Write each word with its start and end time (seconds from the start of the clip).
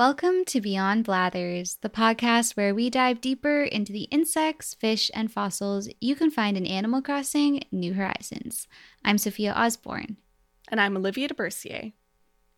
Welcome 0.00 0.46
to 0.46 0.62
Beyond 0.62 1.04
Blathers, 1.04 1.76
the 1.82 1.90
podcast 1.90 2.56
where 2.56 2.74
we 2.74 2.88
dive 2.88 3.20
deeper 3.20 3.64
into 3.64 3.92
the 3.92 4.04
insects, 4.04 4.72
fish, 4.72 5.10
and 5.12 5.30
fossils 5.30 5.90
you 6.00 6.16
can 6.16 6.30
find 6.30 6.56
in 6.56 6.64
Animal 6.64 7.02
Crossing 7.02 7.64
New 7.70 7.92
Horizons. 7.92 8.66
I'm 9.04 9.18
Sophia 9.18 9.52
Osborne. 9.52 10.16
And 10.68 10.80
I'm 10.80 10.96
Olivia 10.96 11.28
DeBercier. 11.28 11.92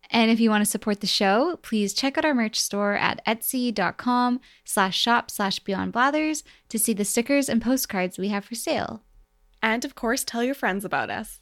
And 0.08 0.30
if 0.30 0.38
you 0.38 0.50
want 0.50 0.64
to 0.64 0.70
support 0.70 1.00
the 1.00 1.08
show, 1.08 1.58
please 1.62 1.94
check 1.94 2.16
out 2.16 2.24
our 2.24 2.32
merch 2.32 2.60
store 2.60 2.94
at 2.94 3.20
etsy.com 3.26 4.40
slash 4.64 4.96
shop 4.96 5.28
slash 5.28 5.58
beyond 5.58 5.92
blathers 5.92 6.44
to 6.68 6.78
see 6.78 6.92
the 6.92 7.04
stickers 7.04 7.48
and 7.48 7.60
postcards 7.60 8.18
we 8.18 8.28
have 8.28 8.44
for 8.44 8.54
sale. 8.54 9.02
And 9.60 9.84
of 9.84 9.96
course, 9.96 10.22
tell 10.22 10.44
your 10.44 10.54
friends 10.54 10.84
about 10.84 11.10
us. 11.10 11.40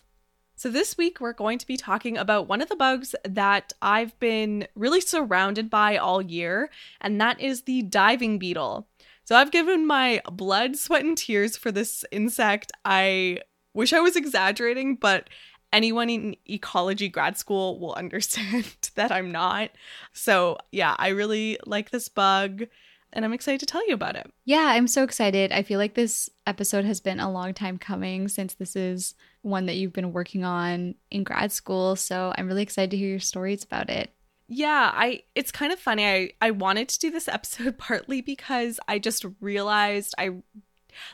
So, 0.60 0.68
this 0.68 0.98
week 0.98 1.20
we're 1.22 1.32
going 1.32 1.56
to 1.56 1.66
be 1.66 1.78
talking 1.78 2.18
about 2.18 2.46
one 2.46 2.60
of 2.60 2.68
the 2.68 2.76
bugs 2.76 3.14
that 3.24 3.72
I've 3.80 4.18
been 4.20 4.68
really 4.74 5.00
surrounded 5.00 5.70
by 5.70 5.96
all 5.96 6.20
year, 6.20 6.68
and 7.00 7.18
that 7.18 7.40
is 7.40 7.62
the 7.62 7.80
diving 7.80 8.38
beetle. 8.38 8.86
So, 9.24 9.36
I've 9.36 9.52
given 9.52 9.86
my 9.86 10.20
blood, 10.30 10.76
sweat, 10.76 11.02
and 11.02 11.16
tears 11.16 11.56
for 11.56 11.72
this 11.72 12.04
insect. 12.12 12.72
I 12.84 13.38
wish 13.72 13.94
I 13.94 14.00
was 14.00 14.16
exaggerating, 14.16 14.96
but 14.96 15.30
anyone 15.72 16.10
in 16.10 16.36
ecology 16.44 17.08
grad 17.08 17.38
school 17.38 17.80
will 17.80 17.94
understand 17.96 18.66
that 18.96 19.10
I'm 19.10 19.32
not. 19.32 19.70
So, 20.12 20.58
yeah, 20.72 20.94
I 20.98 21.08
really 21.08 21.58
like 21.64 21.88
this 21.88 22.10
bug 22.10 22.64
and 23.12 23.24
I'm 23.24 23.32
excited 23.32 23.60
to 23.60 23.66
tell 23.66 23.86
you 23.86 23.94
about 23.94 24.16
it. 24.16 24.30
Yeah, 24.44 24.66
I'm 24.72 24.86
so 24.86 25.02
excited. 25.02 25.52
I 25.52 25.62
feel 25.62 25.78
like 25.78 25.94
this 25.94 26.30
episode 26.46 26.84
has 26.84 27.00
been 27.00 27.20
a 27.20 27.30
long 27.30 27.54
time 27.54 27.78
coming 27.78 28.28
since 28.28 28.54
this 28.54 28.76
is 28.76 29.14
one 29.42 29.66
that 29.66 29.76
you've 29.76 29.92
been 29.92 30.12
working 30.12 30.44
on 30.44 30.94
in 31.10 31.24
grad 31.24 31.52
school. 31.52 31.96
So 31.96 32.32
I'm 32.36 32.46
really 32.46 32.62
excited 32.62 32.90
to 32.92 32.96
hear 32.96 33.10
your 33.10 33.18
stories 33.20 33.64
about 33.64 33.90
it. 33.90 34.12
Yeah, 34.48 34.90
I 34.92 35.22
it's 35.34 35.52
kind 35.52 35.72
of 35.72 35.78
funny. 35.78 36.06
I 36.06 36.30
I 36.40 36.50
wanted 36.50 36.88
to 36.88 36.98
do 36.98 37.10
this 37.10 37.28
episode 37.28 37.78
partly 37.78 38.20
because 38.20 38.80
I 38.88 38.98
just 38.98 39.24
realized 39.40 40.14
I 40.18 40.30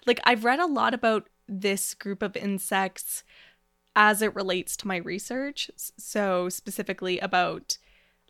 like 0.06 0.20
I've 0.24 0.44
read 0.44 0.60
a 0.60 0.66
lot 0.66 0.94
about 0.94 1.28
this 1.48 1.94
group 1.94 2.22
of 2.22 2.36
insects 2.36 3.22
as 3.94 4.20
it 4.20 4.34
relates 4.34 4.76
to 4.76 4.88
my 4.88 4.96
research. 4.96 5.70
So 5.76 6.48
specifically 6.48 7.18
about 7.18 7.78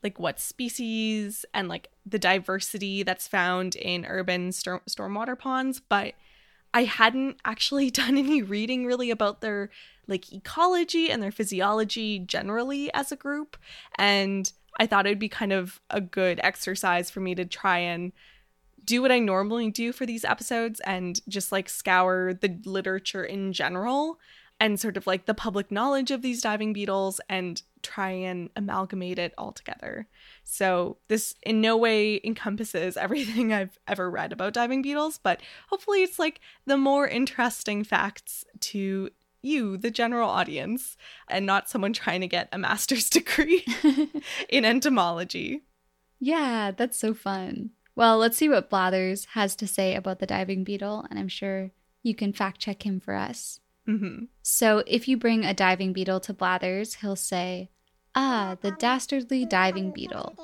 like 0.02 0.19
what 0.19 0.39
species 0.39 1.44
and 1.55 1.69
like 1.69 1.89
the 2.05 2.19
diversity 2.19 3.02
that's 3.02 3.27
found 3.28 3.77
in 3.77 4.05
urban 4.06 4.53
storm- 4.53 4.83
stormwater 4.88 5.38
ponds, 5.38 5.80
but 5.80 6.14
I 6.75 6.84
hadn't 6.84 7.38
actually 7.44 7.91
done 8.03 8.19
any 8.19 8.42
reading 8.42 8.86
really 8.86 9.11
about 9.11 9.41
their 9.41 9.70
like 10.06 10.33
ecology 10.33 11.11
and 11.11 11.22
their 11.22 11.33
physiology 11.33 12.19
generally 12.19 12.92
as 12.94 13.11
a 13.11 13.16
group 13.16 13.56
and 13.98 14.53
I 14.78 14.86
thought 14.86 15.06
it'd 15.06 15.19
be 15.19 15.28
kind 15.28 15.53
of 15.53 15.80
a 15.91 16.00
good 16.00 16.38
exercise 16.42 17.10
for 17.10 17.20
me 17.20 17.34
to 17.34 17.44
try 17.44 17.78
and 17.78 18.12
do 18.84 19.03
what 19.03 19.10
I 19.10 19.19
normally 19.19 19.70
do 19.70 19.92
for 19.92 20.06
these 20.06 20.25
episodes 20.25 20.81
and 20.81 21.20
just 21.28 21.50
like 21.50 21.69
scour 21.69 22.34
the 22.34 22.58
literature 22.64 23.25
in 23.25 23.53
general 23.53 24.19
and 24.58 24.80
sort 24.80 24.96
of 24.96 25.06
like 25.06 25.26
the 25.26 25.34
public 25.34 25.70
knowledge 25.70 26.10
of 26.10 26.22
these 26.22 26.40
diving 26.40 26.72
beetles 26.72 27.20
and 27.28 27.62
try 27.82 28.10
and 28.10 28.50
amalgamate 28.56 29.18
it 29.18 29.34
all 29.36 29.52
together. 29.52 30.08
So, 30.44 30.96
this 31.08 31.34
in 31.42 31.60
no 31.60 31.76
way 31.76 32.20
encompasses 32.25 32.97
everything 32.97 33.53
I've 33.53 33.78
ever 33.86 34.10
read 34.10 34.32
about 34.32 34.54
diving 34.54 34.82
beetles, 34.82 35.19
but 35.19 35.41
hopefully, 35.69 36.03
it's 36.03 36.19
like 36.19 36.41
the 36.64 36.76
more 36.76 37.06
interesting 37.06 37.84
facts 37.84 38.44
to 38.60 39.10
you, 39.42 39.76
the 39.76 39.91
general 39.91 40.28
audience, 40.28 40.97
and 41.28 41.47
not 41.47 41.69
someone 41.69 41.92
trying 41.92 42.20
to 42.20 42.26
get 42.26 42.48
a 42.52 42.58
master's 42.58 43.08
degree 43.10 43.64
in 44.48 44.64
entomology. 44.64 45.62
Yeah, 46.19 46.72
that's 46.76 46.98
so 46.98 47.14
fun. 47.14 47.70
Well, 47.94 48.19
let's 48.19 48.36
see 48.36 48.48
what 48.48 48.69
Blathers 48.69 49.26
has 49.32 49.56
to 49.56 49.66
say 49.66 49.94
about 49.94 50.19
the 50.19 50.26
diving 50.26 50.64
beetle, 50.64 51.06
and 51.08 51.19
I'm 51.19 51.28
sure 51.28 51.70
you 52.02 52.14
can 52.14 52.32
fact 52.32 52.60
check 52.60 52.84
him 52.84 53.00
for 53.00 53.14
us. 53.14 53.60
Mm-hmm. 53.88 54.24
So, 54.42 54.82
if 54.86 55.06
you 55.06 55.16
bring 55.16 55.44
a 55.44 55.54
diving 55.54 55.92
beetle 55.92 56.20
to 56.20 56.32
Blathers, 56.32 56.94
he'll 56.94 57.16
say, 57.16 57.70
Ah, 58.14 58.56
the 58.60 58.72
dastardly 58.72 59.44
diving 59.44 59.91
beetle. 59.92 60.36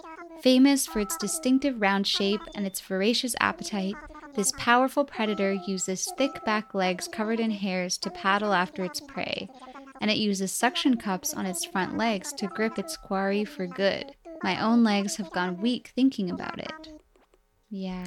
Famous 0.42 0.86
for 0.86 1.00
its 1.00 1.16
distinctive 1.16 1.80
round 1.80 2.06
shape 2.06 2.40
and 2.54 2.66
its 2.66 2.80
voracious 2.80 3.34
appetite, 3.40 3.94
this 4.34 4.52
powerful 4.58 5.04
predator 5.04 5.52
uses 5.52 6.10
thick 6.16 6.44
back 6.44 6.74
legs 6.74 7.06
covered 7.08 7.40
in 7.40 7.50
hairs 7.50 7.98
to 7.98 8.10
paddle 8.10 8.52
after 8.52 8.84
its 8.84 9.00
prey, 9.00 9.48
and 10.00 10.10
it 10.10 10.16
uses 10.16 10.52
suction 10.52 10.96
cups 10.96 11.34
on 11.34 11.46
its 11.46 11.64
front 11.64 11.96
legs 11.96 12.32
to 12.34 12.46
grip 12.46 12.78
its 12.78 12.96
quarry 12.96 13.44
for 13.44 13.66
good. 13.66 14.14
My 14.42 14.60
own 14.60 14.82
legs 14.82 15.16
have 15.16 15.30
gone 15.30 15.60
weak 15.60 15.92
thinking 15.94 16.30
about 16.30 16.58
it. 16.58 16.88
Yeah, 17.70 18.04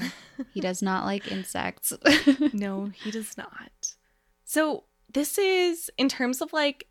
he 0.53 0.62
does 0.62 0.81
not 0.81 1.06
like 1.06 1.31
insects. 1.31 1.94
no, 2.53 2.91
he 2.94 3.12
does 3.12 3.38
not. 3.38 3.95
So, 4.44 4.84
this 5.16 5.38
is 5.38 5.90
in 5.98 6.09
terms 6.09 6.42
of 6.42 6.52
like 6.52 6.88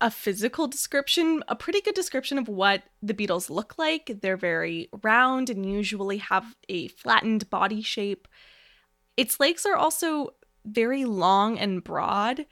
a 0.00 0.10
physical 0.10 0.66
description, 0.66 1.44
a 1.46 1.54
pretty 1.54 1.80
good 1.80 1.94
description 1.94 2.36
of 2.36 2.48
what 2.48 2.82
the 3.00 3.14
beetles 3.14 3.48
look 3.48 3.78
like. 3.78 4.18
They're 4.20 4.36
very 4.36 4.88
round 5.04 5.48
and 5.48 5.64
usually 5.64 6.18
have 6.18 6.56
a 6.68 6.88
flattened 6.88 7.48
body 7.50 7.80
shape. 7.80 8.26
Its 9.16 9.38
legs 9.38 9.64
are 9.64 9.76
also 9.76 10.34
very 10.64 11.04
long 11.04 11.56
and 11.56 11.84
broad, 11.84 12.46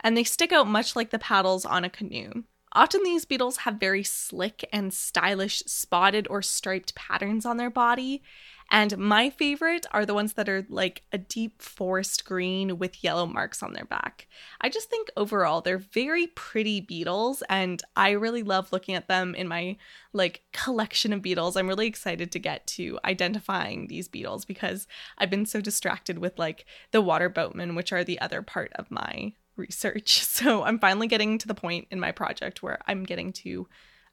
and 0.00 0.16
they 0.16 0.24
stick 0.24 0.52
out 0.52 0.68
much 0.68 0.94
like 0.94 1.10
the 1.10 1.18
paddles 1.18 1.64
on 1.64 1.82
a 1.82 1.90
canoe. 1.90 2.44
Often 2.74 3.04
these 3.04 3.24
beetles 3.24 3.58
have 3.58 3.74
very 3.76 4.02
slick 4.02 4.68
and 4.70 4.92
stylish 4.92 5.62
spotted 5.66 6.26
or 6.28 6.42
striped 6.42 6.94
patterns 6.94 7.46
on 7.46 7.56
their 7.56 7.70
body, 7.70 8.22
and 8.72 8.96
my 8.96 9.28
favorite 9.28 9.84
are 9.92 10.06
the 10.06 10.14
ones 10.14 10.32
that 10.32 10.48
are 10.48 10.64
like 10.70 11.02
a 11.12 11.18
deep 11.18 11.60
forest 11.60 12.24
green 12.24 12.78
with 12.78 13.04
yellow 13.04 13.26
marks 13.26 13.62
on 13.62 13.74
their 13.74 13.84
back. 13.84 14.26
I 14.62 14.70
just 14.70 14.88
think 14.88 15.10
overall 15.14 15.60
they're 15.60 15.76
very 15.76 16.28
pretty 16.28 16.80
beetles 16.80 17.42
and 17.50 17.82
I 17.96 18.12
really 18.12 18.42
love 18.42 18.72
looking 18.72 18.94
at 18.94 19.08
them 19.08 19.34
in 19.34 19.46
my 19.46 19.76
like 20.14 20.40
collection 20.54 21.12
of 21.12 21.20
beetles. 21.20 21.54
I'm 21.54 21.68
really 21.68 21.86
excited 21.86 22.32
to 22.32 22.38
get 22.38 22.66
to 22.68 22.98
identifying 23.04 23.88
these 23.88 24.08
beetles 24.08 24.46
because 24.46 24.86
I've 25.18 25.30
been 25.30 25.44
so 25.44 25.60
distracted 25.60 26.18
with 26.18 26.38
like 26.38 26.64
the 26.92 27.02
water 27.02 27.28
boatmen, 27.28 27.74
which 27.74 27.92
are 27.92 28.02
the 28.02 28.20
other 28.22 28.40
part 28.40 28.72
of 28.76 28.90
my 28.90 29.34
research. 29.54 30.24
So 30.32 30.64
I'm 30.64 30.78
finally 30.78 31.08
getting 31.08 31.36
to 31.38 31.46
the 31.46 31.54
point 31.54 31.88
in 31.90 32.00
my 32.00 32.10
project 32.10 32.62
where 32.62 32.80
I'm 32.88 33.04
getting 33.04 33.34
to 33.34 33.68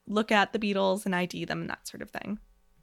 look 0.05 0.33
at 0.33 0.51
the 0.51 0.59
beetles 0.59 1.05
and 1.05 1.15
ID 1.15 1.45
them 1.45 1.61
and 1.61 1.69
that 1.69 1.87
sort 1.87 2.01
of 2.01 2.11
thing. 2.11 2.39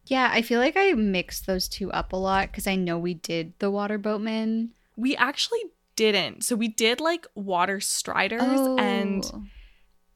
Yeah, 0.07 0.31
I 0.33 0.43
feel 0.43 0.61
like 0.61 0.77
I 0.77 0.93
mixed 0.93 1.47
those 1.47 1.69
two 1.69 1.91
up 1.93 2.13
a 2.13 2.17
lot 2.17 2.51
because 2.51 2.67
I 2.67 2.77
know 2.77 2.99
we 2.99 3.15
did 3.15 3.55
the 3.59 3.71
water 3.71 3.99
boatman. 3.99 4.71
We 4.97 5.17
actually 5.17 5.63
didn't. 5.97 6.45
So 6.45 6.55
we 6.55 6.69
did 6.69 7.01
like 7.01 7.27
water 7.35 7.81
striders 7.81 8.43
oh. 8.43 8.77
and 8.79 9.25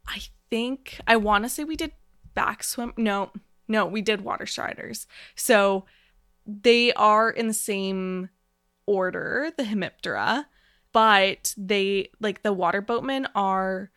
I 0.06 0.20
think 0.48 1.00
I 1.06 1.16
want 1.16 1.44
to 1.44 1.48
say 1.48 1.64
we 1.64 1.76
did 1.76 1.92
back 2.34 2.62
swim. 2.62 2.92
No, 2.96 3.30
no, 3.66 3.86
we 3.86 4.02
did 4.02 4.20
water 4.20 4.46
striders. 4.46 5.06
So 5.34 5.86
they 6.46 6.92
are 6.92 7.30
in 7.30 7.48
the 7.48 7.54
same 7.54 8.30
order, 8.86 9.50
the 9.56 9.64
Hemiptera, 9.64 10.46
but 10.92 11.54
they 11.56 12.10
like 12.20 12.42
the 12.42 12.52
water 12.52 12.80
boatmen 12.80 13.26
are 13.34 13.90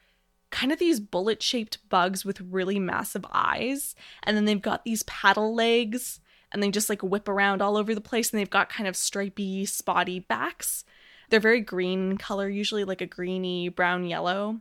kind 0.54 0.72
of 0.72 0.78
these 0.78 1.00
bullet 1.00 1.42
shaped 1.42 1.80
bugs 1.90 2.24
with 2.24 2.40
really 2.40 2.78
massive 2.80 3.26
eyes. 3.34 3.96
And 4.22 4.38
then 4.38 4.46
they've 4.46 4.62
got 4.62 4.86
these 4.86 5.02
paddle 5.04 5.54
legs 5.54 6.22
and 6.52 6.62
they 6.62 6.70
just 6.70 6.90
like 6.90 7.02
whip 7.02 7.28
around 7.28 7.62
all 7.62 7.76
over 7.76 7.96
the 7.96 8.00
place. 8.00 8.32
And 8.32 8.40
they've 8.40 8.50
got 8.50 8.70
kind 8.70 8.88
of 8.88 8.96
stripy, 8.96 9.66
spotty 9.66 10.20
backs. 10.20 10.86
They're 11.30 11.40
very 11.40 11.60
green 11.60 12.12
in 12.12 12.18
color, 12.20 12.48
usually 12.48 12.84
like 12.84 13.02
a 13.02 13.08
greeny 13.08 13.68
brown 13.68 14.06
yellow. 14.06 14.60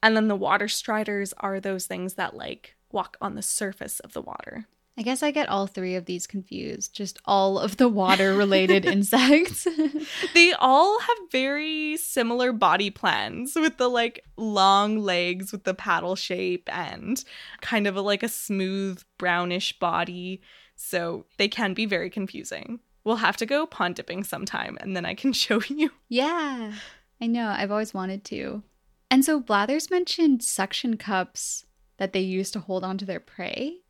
And 0.00 0.16
then 0.16 0.28
the 0.28 0.36
water 0.36 0.68
striders 0.68 1.34
are 1.38 1.58
those 1.58 1.86
things 1.86 2.14
that 2.14 2.36
like 2.36 2.76
walk 2.92 3.16
on 3.20 3.34
the 3.34 3.42
surface 3.42 3.98
of 4.00 4.12
the 4.12 4.22
water. 4.22 4.68
I 4.98 5.02
guess 5.02 5.22
I 5.22 5.30
get 5.30 5.50
all 5.50 5.66
three 5.66 5.94
of 5.94 6.06
these 6.06 6.26
confused. 6.26 6.94
Just 6.94 7.18
all 7.26 7.58
of 7.58 7.76
the 7.76 7.88
water 7.88 8.34
related 8.34 8.84
insects. 8.86 9.66
they 10.34 10.52
all 10.54 10.98
have 11.00 11.16
very 11.30 11.98
similar 11.98 12.52
body 12.52 12.88
plans 12.88 13.54
with 13.54 13.76
the 13.76 13.88
like 13.88 14.24
long 14.38 14.98
legs 14.98 15.52
with 15.52 15.64
the 15.64 15.74
paddle 15.74 16.16
shape 16.16 16.68
and 16.72 17.22
kind 17.60 17.86
of 17.86 17.96
a, 17.96 18.00
like 18.00 18.22
a 18.22 18.28
smooth 18.28 19.02
brownish 19.18 19.78
body. 19.78 20.40
So 20.76 21.26
they 21.36 21.48
can 21.48 21.74
be 21.74 21.84
very 21.84 22.08
confusing. 22.08 22.80
We'll 23.04 23.16
have 23.16 23.36
to 23.38 23.46
go 23.46 23.66
pond 23.66 23.96
dipping 23.96 24.24
sometime 24.24 24.78
and 24.80 24.96
then 24.96 25.04
I 25.04 25.14
can 25.14 25.32
show 25.34 25.60
you. 25.68 25.90
Yeah, 26.08 26.72
I 27.20 27.26
know. 27.26 27.48
I've 27.48 27.70
always 27.70 27.92
wanted 27.92 28.24
to. 28.26 28.62
And 29.10 29.24
so 29.24 29.40
Blathers 29.40 29.90
mentioned 29.90 30.42
suction 30.42 30.96
cups 30.96 31.66
that 31.98 32.12
they 32.12 32.20
use 32.20 32.50
to 32.52 32.60
hold 32.60 32.82
onto 32.82 33.04
their 33.04 33.20
prey. 33.20 33.82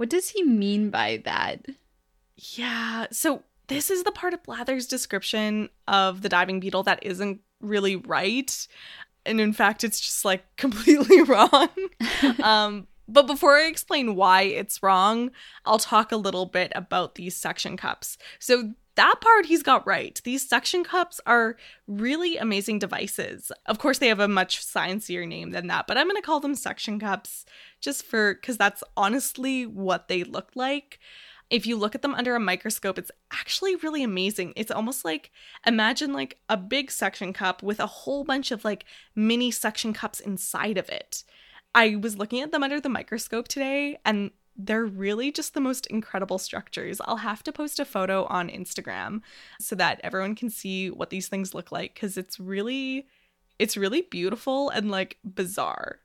What 0.00 0.08
does 0.08 0.30
he 0.30 0.42
mean 0.42 0.88
by 0.88 1.20
that? 1.26 1.66
Yeah. 2.34 3.08
So 3.12 3.42
this 3.66 3.90
is 3.90 4.02
the 4.02 4.10
part 4.10 4.32
of 4.32 4.42
Blather's 4.42 4.86
description 4.86 5.68
of 5.86 6.22
the 6.22 6.30
diving 6.30 6.58
beetle 6.58 6.84
that 6.84 7.04
isn't 7.04 7.42
really 7.60 7.96
right. 7.96 8.66
And 9.26 9.42
in 9.42 9.52
fact, 9.52 9.84
it's 9.84 10.00
just 10.00 10.24
like 10.24 10.44
completely 10.56 11.20
wrong. 11.20 11.68
um, 12.42 12.86
But 13.08 13.26
before 13.26 13.58
I 13.58 13.66
explain 13.66 14.14
why 14.14 14.44
it's 14.44 14.82
wrong, 14.82 15.32
I'll 15.66 15.78
talk 15.78 16.12
a 16.12 16.16
little 16.16 16.46
bit 16.46 16.72
about 16.74 17.16
these 17.16 17.36
suction 17.36 17.76
cups. 17.76 18.16
So, 18.38 18.72
that 19.00 19.18
part 19.22 19.46
he's 19.46 19.62
got 19.62 19.86
right. 19.86 20.20
These 20.24 20.46
suction 20.46 20.84
cups 20.84 21.22
are 21.24 21.56
really 21.86 22.36
amazing 22.36 22.78
devices. 22.78 23.50
Of 23.64 23.78
course, 23.78 23.96
they 23.96 24.08
have 24.08 24.20
a 24.20 24.28
much 24.28 24.62
sciencier 24.62 25.26
name 25.26 25.52
than 25.52 25.68
that, 25.68 25.86
but 25.86 25.96
I'm 25.96 26.06
going 26.06 26.16
to 26.16 26.22
call 26.22 26.38
them 26.38 26.54
suction 26.54 27.00
cups 27.00 27.46
just 27.80 28.04
for 28.04 28.34
because 28.34 28.58
that's 28.58 28.84
honestly 28.98 29.64
what 29.64 30.08
they 30.08 30.22
look 30.22 30.50
like. 30.54 30.98
If 31.48 31.66
you 31.66 31.78
look 31.78 31.94
at 31.94 32.02
them 32.02 32.14
under 32.14 32.36
a 32.36 32.40
microscope, 32.40 32.98
it's 32.98 33.10
actually 33.32 33.74
really 33.76 34.02
amazing. 34.02 34.52
It's 34.54 34.70
almost 34.70 35.02
like 35.02 35.30
imagine 35.66 36.12
like 36.12 36.36
a 36.50 36.58
big 36.58 36.90
suction 36.90 37.32
cup 37.32 37.62
with 37.62 37.80
a 37.80 37.86
whole 37.86 38.22
bunch 38.22 38.50
of 38.50 38.66
like 38.66 38.84
mini 39.16 39.50
suction 39.50 39.94
cups 39.94 40.20
inside 40.20 40.76
of 40.76 40.90
it. 40.90 41.24
I 41.74 41.96
was 41.96 42.18
looking 42.18 42.42
at 42.42 42.52
them 42.52 42.62
under 42.62 42.80
the 42.80 42.90
microscope 42.90 43.48
today 43.48 43.98
and 44.04 44.30
they're 44.66 44.86
really 44.86 45.32
just 45.32 45.54
the 45.54 45.60
most 45.60 45.86
incredible 45.86 46.38
structures. 46.38 47.00
I'll 47.04 47.16
have 47.16 47.42
to 47.44 47.52
post 47.52 47.80
a 47.80 47.84
photo 47.84 48.24
on 48.26 48.48
Instagram 48.48 49.22
so 49.58 49.74
that 49.76 50.00
everyone 50.02 50.34
can 50.34 50.50
see 50.50 50.90
what 50.90 51.10
these 51.10 51.28
things 51.28 51.54
look 51.54 51.72
like 51.72 51.94
cuz 51.94 52.16
it's 52.16 52.38
really 52.40 53.06
it's 53.58 53.76
really 53.76 54.02
beautiful 54.02 54.70
and 54.70 54.90
like 54.90 55.18
bizarre. 55.24 56.00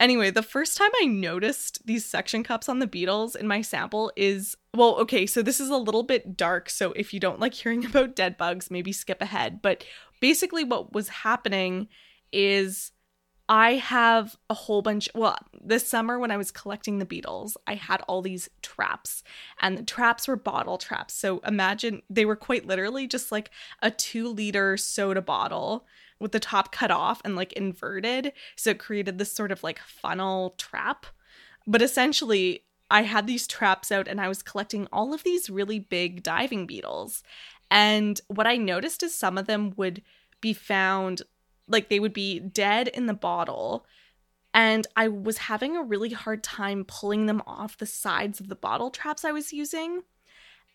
Anyway, 0.00 0.30
the 0.30 0.42
first 0.42 0.76
time 0.76 0.90
I 1.02 1.06
noticed 1.06 1.84
these 1.84 2.04
section 2.04 2.44
cups 2.44 2.68
on 2.68 2.78
the 2.78 2.86
beetles 2.86 3.34
in 3.34 3.48
my 3.48 3.62
sample 3.62 4.12
is 4.16 4.56
well, 4.74 4.96
okay, 4.96 5.26
so 5.26 5.42
this 5.42 5.58
is 5.58 5.70
a 5.70 5.76
little 5.76 6.04
bit 6.04 6.36
dark, 6.36 6.70
so 6.70 6.92
if 6.92 7.12
you 7.12 7.18
don't 7.18 7.40
like 7.40 7.54
hearing 7.54 7.84
about 7.86 8.14
dead 8.14 8.36
bugs, 8.36 8.70
maybe 8.70 8.92
skip 8.92 9.20
ahead. 9.20 9.60
But 9.62 9.84
basically 10.20 10.64
what 10.64 10.92
was 10.92 11.08
happening 11.08 11.88
is 12.32 12.92
I 13.48 13.74
have 13.74 14.36
a 14.50 14.54
whole 14.54 14.82
bunch. 14.82 15.08
Well, 15.14 15.38
this 15.58 15.88
summer 15.88 16.18
when 16.18 16.30
I 16.30 16.36
was 16.36 16.50
collecting 16.50 16.98
the 16.98 17.06
beetles, 17.06 17.56
I 17.66 17.74
had 17.74 18.02
all 18.02 18.20
these 18.20 18.50
traps, 18.60 19.22
and 19.60 19.78
the 19.78 19.82
traps 19.82 20.28
were 20.28 20.36
bottle 20.36 20.76
traps. 20.76 21.14
So 21.14 21.38
imagine 21.38 22.02
they 22.10 22.26
were 22.26 22.36
quite 22.36 22.66
literally 22.66 23.06
just 23.06 23.32
like 23.32 23.50
a 23.80 23.90
two 23.90 24.28
liter 24.28 24.76
soda 24.76 25.22
bottle 25.22 25.86
with 26.20 26.32
the 26.32 26.40
top 26.40 26.72
cut 26.72 26.90
off 26.90 27.22
and 27.24 27.36
like 27.36 27.52
inverted. 27.54 28.32
So 28.56 28.70
it 28.70 28.78
created 28.78 29.18
this 29.18 29.32
sort 29.32 29.52
of 29.52 29.62
like 29.62 29.78
funnel 29.78 30.54
trap. 30.58 31.06
But 31.66 31.80
essentially, 31.80 32.64
I 32.90 33.02
had 33.02 33.26
these 33.26 33.46
traps 33.46 33.92
out 33.92 34.08
and 34.08 34.20
I 34.20 34.28
was 34.28 34.42
collecting 34.42 34.88
all 34.92 35.14
of 35.14 35.22
these 35.22 35.50
really 35.50 35.78
big 35.78 36.22
diving 36.22 36.66
beetles. 36.66 37.22
And 37.70 38.20
what 38.28 38.46
I 38.46 38.56
noticed 38.56 39.02
is 39.02 39.14
some 39.14 39.38
of 39.38 39.46
them 39.46 39.74
would 39.76 40.02
be 40.40 40.52
found 40.52 41.22
like 41.68 41.88
they 41.88 42.00
would 42.00 42.12
be 42.12 42.40
dead 42.40 42.88
in 42.88 43.06
the 43.06 43.14
bottle 43.14 43.86
and 44.54 44.86
I 44.96 45.08
was 45.08 45.38
having 45.38 45.76
a 45.76 45.82
really 45.82 46.10
hard 46.10 46.42
time 46.42 46.84
pulling 46.84 47.26
them 47.26 47.42
off 47.46 47.76
the 47.76 47.86
sides 47.86 48.40
of 48.40 48.48
the 48.48 48.56
bottle 48.56 48.90
traps 48.90 49.24
I 49.24 49.32
was 49.32 49.52
using. 49.52 50.02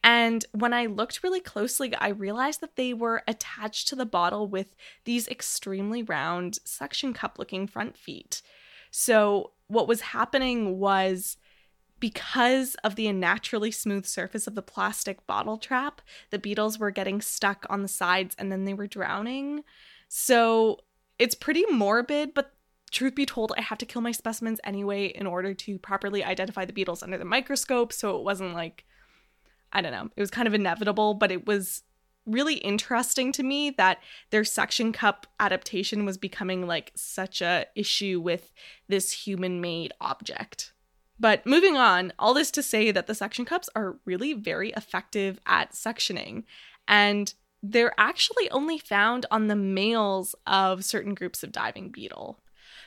And 0.03 0.45
when 0.51 0.73
I 0.73 0.85
looked 0.85 1.23
really 1.23 1.39
closely, 1.39 1.95
I 1.95 2.09
realized 2.09 2.61
that 2.61 2.75
they 2.75 2.93
were 2.93 3.23
attached 3.27 3.87
to 3.87 3.95
the 3.95 4.05
bottle 4.05 4.47
with 4.47 4.75
these 5.05 5.27
extremely 5.27 6.03
round 6.03 6.59
suction 6.65 7.13
cup 7.13 7.39
looking 7.39 7.67
front 7.67 7.97
feet. 7.97 8.41
So, 8.91 9.51
what 9.67 9.87
was 9.87 10.01
happening 10.01 10.77
was 10.77 11.37
because 11.99 12.75
of 12.83 12.95
the 12.95 13.07
unnaturally 13.07 13.71
smooth 13.71 14.05
surface 14.05 14.45
of 14.45 14.55
the 14.55 14.61
plastic 14.61 15.25
bottle 15.25 15.57
trap, 15.57 16.01
the 16.31 16.37
beetles 16.37 16.77
were 16.77 16.91
getting 16.91 17.21
stuck 17.21 17.65
on 17.69 17.81
the 17.81 17.87
sides 17.87 18.35
and 18.37 18.51
then 18.51 18.65
they 18.65 18.73
were 18.73 18.87
drowning. 18.87 19.63
So 20.15 20.77
it's 21.17 21.33
pretty 21.33 21.65
morbid, 21.71 22.35
but 22.35 22.53
truth 22.91 23.15
be 23.15 23.25
told, 23.25 23.51
I 23.57 23.61
have 23.61 23.79
to 23.79 23.85
kill 23.87 24.03
my 24.03 24.11
specimens 24.11 24.59
anyway 24.63 25.07
in 25.07 25.25
order 25.25 25.55
to 25.55 25.79
properly 25.79 26.23
identify 26.23 26.65
the 26.65 26.71
beetles 26.71 27.01
under 27.01 27.17
the 27.17 27.25
microscope. 27.25 27.91
So 27.91 28.15
it 28.15 28.23
wasn't 28.23 28.53
like, 28.53 28.85
I 29.71 29.81
don't 29.81 29.91
know, 29.91 30.11
it 30.15 30.21
was 30.21 30.29
kind 30.29 30.47
of 30.47 30.53
inevitable, 30.53 31.15
but 31.15 31.31
it 31.31 31.47
was 31.47 31.81
really 32.27 32.57
interesting 32.57 33.31
to 33.31 33.41
me 33.41 33.71
that 33.71 33.97
their 34.29 34.43
suction 34.43 34.93
cup 34.93 35.25
adaptation 35.39 36.05
was 36.05 36.19
becoming 36.19 36.67
like 36.67 36.91
such 36.93 37.41
a 37.41 37.65
issue 37.75 38.21
with 38.21 38.51
this 38.87 39.11
human 39.11 39.61
made 39.61 39.93
object. 39.99 40.73
But 41.19 41.43
moving 41.47 41.75
on, 41.75 42.13
all 42.19 42.35
this 42.35 42.51
to 42.51 42.61
say 42.61 42.91
that 42.91 43.07
the 43.07 43.15
suction 43.15 43.45
cups 43.45 43.67
are 43.75 43.97
really 44.05 44.33
very 44.33 44.73
effective 44.73 45.39
at 45.47 45.71
suctioning. 45.71 46.43
And 46.87 47.33
they're 47.63 47.97
actually 47.97 48.51
only 48.51 48.77
found 48.77 49.25
on 49.31 49.47
the 49.47 49.55
males 49.55 50.35
of 50.45 50.83
certain 50.83 51.15
groups 51.15 51.43
of 51.43 51.53
diving 51.53 51.89
beetle. 51.89 52.39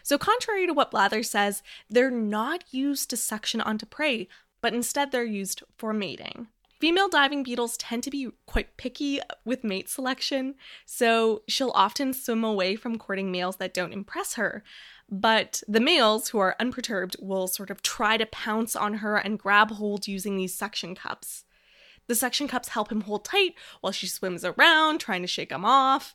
So, 0.03 0.19
contrary 0.19 0.67
to 0.67 0.75
what 0.75 0.91
Blather 0.91 1.23
says, 1.23 1.63
they're 1.89 2.11
not 2.11 2.63
used 2.71 3.11
to 3.11 3.17
suction 3.17 3.63
onto 3.63 3.87
prey, 3.87 4.29
but 4.61 4.75
instead 4.75 5.11
they're 5.11 5.25
used 5.25 5.63
for 5.79 5.93
mating. 5.93 6.49
Female 6.79 7.09
diving 7.09 7.43
beetles 7.43 7.79
tend 7.79 8.03
to 8.03 8.11
be 8.11 8.29
quite 8.45 8.77
picky 8.77 9.19
with 9.47 9.65
mate 9.65 9.89
selection, 9.89 10.57
so 10.85 11.43
she'll 11.49 11.73
often 11.75 12.13
swim 12.13 12.45
away 12.45 12.77
from 12.77 12.99
courting 12.99 13.33
males 13.33 13.57
that 13.57 13.73
don't 13.73 13.95
impress 13.95 14.35
her. 14.35 14.63
But 15.09 15.63
the 15.67 15.81
males, 15.81 16.29
who 16.29 16.39
are 16.39 16.57
unperturbed, 16.61 17.17
will 17.19 17.49
sort 17.49 17.71
of 17.71 17.81
try 17.81 18.19
to 18.19 18.27
pounce 18.27 18.77
on 18.77 18.95
her 18.95 19.17
and 19.17 19.39
grab 19.39 19.71
hold 19.71 20.07
using 20.07 20.37
these 20.37 20.55
suction 20.55 20.95
cups. 20.95 21.46
The 22.09 22.15
suction 22.15 22.49
cups 22.49 22.69
help 22.69 22.91
him 22.91 23.03
hold 23.03 23.25
tight 23.25 23.55
while 23.81 23.93
she 23.93 24.07
swims 24.07 24.45
around, 24.45 25.01
trying 25.01 25.23
to 25.23 25.29
shake 25.29 25.51
him 25.51 25.65
off. 25.65 26.15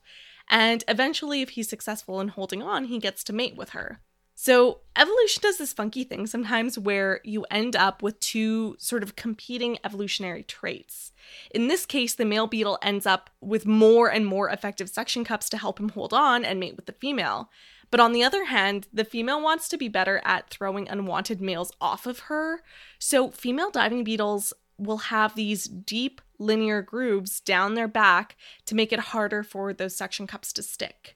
And 0.49 0.83
eventually, 0.87 1.41
if 1.41 1.49
he's 1.49 1.69
successful 1.69 2.19
in 2.19 2.29
holding 2.29 2.61
on, 2.61 2.85
he 2.85 2.99
gets 2.99 3.23
to 3.25 3.33
mate 3.33 3.55
with 3.55 3.69
her. 3.69 4.01
So, 4.43 4.79
evolution 4.95 5.41
does 5.43 5.59
this 5.59 5.71
funky 5.71 6.03
thing 6.03 6.25
sometimes 6.25 6.79
where 6.79 7.21
you 7.23 7.45
end 7.51 7.75
up 7.75 8.01
with 8.01 8.19
two 8.19 8.75
sort 8.79 9.03
of 9.03 9.15
competing 9.15 9.77
evolutionary 9.83 10.41
traits. 10.41 11.11
In 11.53 11.67
this 11.67 11.85
case, 11.85 12.15
the 12.15 12.25
male 12.25 12.47
beetle 12.47 12.79
ends 12.81 13.05
up 13.05 13.29
with 13.39 13.67
more 13.67 14.11
and 14.11 14.25
more 14.25 14.49
effective 14.49 14.89
suction 14.89 15.23
cups 15.23 15.47
to 15.49 15.57
help 15.57 15.79
him 15.79 15.89
hold 15.89 16.11
on 16.11 16.43
and 16.43 16.59
mate 16.59 16.75
with 16.75 16.87
the 16.87 16.93
female. 16.93 17.51
But 17.91 17.99
on 17.99 18.13
the 18.13 18.23
other 18.23 18.45
hand, 18.45 18.87
the 18.91 19.05
female 19.05 19.41
wants 19.41 19.67
to 19.67 19.77
be 19.77 19.89
better 19.89 20.21
at 20.23 20.49
throwing 20.49 20.89
unwanted 20.89 21.39
males 21.39 21.71
off 21.79 22.07
of 22.07 22.19
her. 22.21 22.63
So, 22.97 23.29
female 23.29 23.69
diving 23.69 24.03
beetles 24.03 24.53
will 24.81 24.97
have 24.97 25.35
these 25.35 25.65
deep 25.65 26.21
linear 26.39 26.81
grooves 26.81 27.39
down 27.39 27.75
their 27.75 27.87
back 27.87 28.35
to 28.65 28.75
make 28.75 28.91
it 28.91 28.99
harder 28.99 29.43
for 29.43 29.73
those 29.73 29.95
suction 29.95 30.27
cups 30.27 30.51
to 30.53 30.63
stick. 30.63 31.15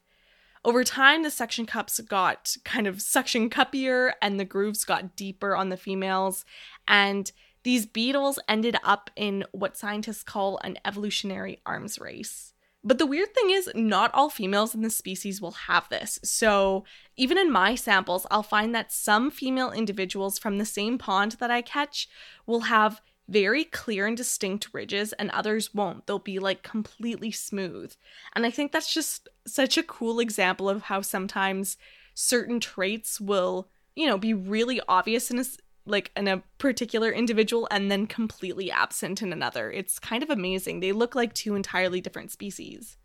Over 0.64 0.82
time, 0.82 1.22
the 1.22 1.30
suction 1.30 1.66
cups 1.66 2.00
got 2.00 2.56
kind 2.64 2.86
of 2.86 3.00
suction 3.00 3.50
cuppier 3.50 4.12
and 4.20 4.38
the 4.38 4.44
grooves 4.44 4.84
got 4.84 5.14
deeper 5.14 5.54
on 5.54 5.68
the 5.68 5.76
females. 5.76 6.44
And 6.88 7.30
these 7.62 7.86
beetles 7.86 8.38
ended 8.48 8.76
up 8.82 9.10
in 9.14 9.44
what 9.52 9.76
scientists 9.76 10.22
call 10.22 10.58
an 10.64 10.78
evolutionary 10.84 11.60
arms 11.66 12.00
race. 12.00 12.52
But 12.82 12.98
the 12.98 13.06
weird 13.06 13.34
thing 13.34 13.50
is, 13.50 13.68
not 13.74 14.14
all 14.14 14.30
females 14.30 14.72
in 14.72 14.82
the 14.82 14.90
species 14.90 15.40
will 15.40 15.52
have 15.52 15.88
this. 15.88 16.20
So, 16.22 16.84
even 17.16 17.36
in 17.36 17.50
my 17.50 17.74
samples, 17.74 18.28
I'll 18.30 18.44
find 18.44 18.72
that 18.76 18.92
some 18.92 19.30
female 19.30 19.72
individuals 19.72 20.38
from 20.38 20.58
the 20.58 20.64
same 20.64 20.96
pond 20.96 21.32
that 21.40 21.50
I 21.50 21.62
catch 21.62 22.08
will 22.46 22.60
have 22.60 23.00
very 23.28 23.64
clear 23.64 24.06
and 24.06 24.16
distinct 24.16 24.68
ridges 24.72 25.12
and 25.14 25.30
others 25.30 25.74
won't. 25.74 26.06
They'll 26.06 26.18
be 26.18 26.38
like 26.38 26.62
completely 26.62 27.30
smooth. 27.30 27.94
And 28.34 28.46
I 28.46 28.50
think 28.50 28.72
that's 28.72 28.92
just 28.92 29.28
such 29.46 29.76
a 29.76 29.82
cool 29.82 30.20
example 30.20 30.68
of 30.68 30.82
how 30.82 31.00
sometimes 31.00 31.76
certain 32.14 32.60
traits 32.60 33.20
will, 33.20 33.68
you 33.94 34.06
know, 34.06 34.18
be 34.18 34.34
really 34.34 34.80
obvious 34.88 35.30
in 35.30 35.38
a 35.38 35.44
like 35.88 36.10
in 36.16 36.26
a 36.26 36.42
particular 36.58 37.10
individual 37.10 37.68
and 37.70 37.90
then 37.90 38.06
completely 38.06 38.70
absent 38.70 39.22
in 39.22 39.32
another. 39.32 39.70
It's 39.70 39.98
kind 39.98 40.22
of 40.22 40.30
amazing. 40.30 40.80
They 40.80 40.92
look 40.92 41.14
like 41.14 41.32
two 41.32 41.54
entirely 41.54 42.00
different 42.00 42.32
species. 42.32 42.96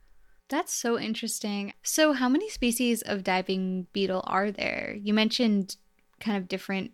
That's 0.49 0.73
so 0.73 0.99
interesting. 0.99 1.73
So, 1.83 2.13
how 2.13 2.27
many 2.27 2.49
species 2.49 3.01
of 3.03 3.23
diving 3.23 3.87
beetle 3.93 4.23
are 4.27 4.51
there? 4.51 4.97
You 5.01 5.13
mentioned 5.13 5.77
kind 6.19 6.37
of 6.37 6.47
different 6.47 6.91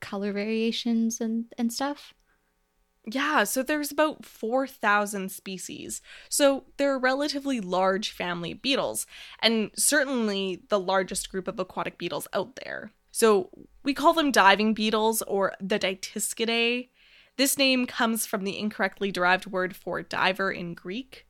color 0.00 0.32
variations 0.32 1.20
and 1.20 1.46
and 1.58 1.72
stuff. 1.72 2.14
Yeah, 3.06 3.44
so 3.44 3.62
there's 3.62 3.90
about 3.90 4.26
4,000 4.26 5.30
species. 5.30 6.02
So 6.28 6.64
they're 6.76 6.96
a 6.96 6.98
relatively 6.98 7.60
large 7.60 8.10
family 8.10 8.52
of 8.52 8.62
beetles, 8.62 9.06
and 9.40 9.70
certainly 9.74 10.62
the 10.68 10.78
largest 10.78 11.30
group 11.30 11.48
of 11.48 11.58
aquatic 11.58 11.96
beetles 11.96 12.28
out 12.32 12.56
there. 12.56 12.92
So 13.10 13.50
we 13.82 13.94
call 13.94 14.12
them 14.12 14.30
diving 14.30 14.74
beetles 14.74 15.22
or 15.22 15.54
the 15.60 15.78
Dytiscidae. 15.78 16.90
This 17.36 17.56
name 17.56 17.86
comes 17.86 18.26
from 18.26 18.44
the 18.44 18.58
incorrectly 18.58 19.10
derived 19.10 19.46
word 19.46 19.74
for 19.74 20.02
diver 20.02 20.52
in 20.52 20.74
Greek. 20.74 21.26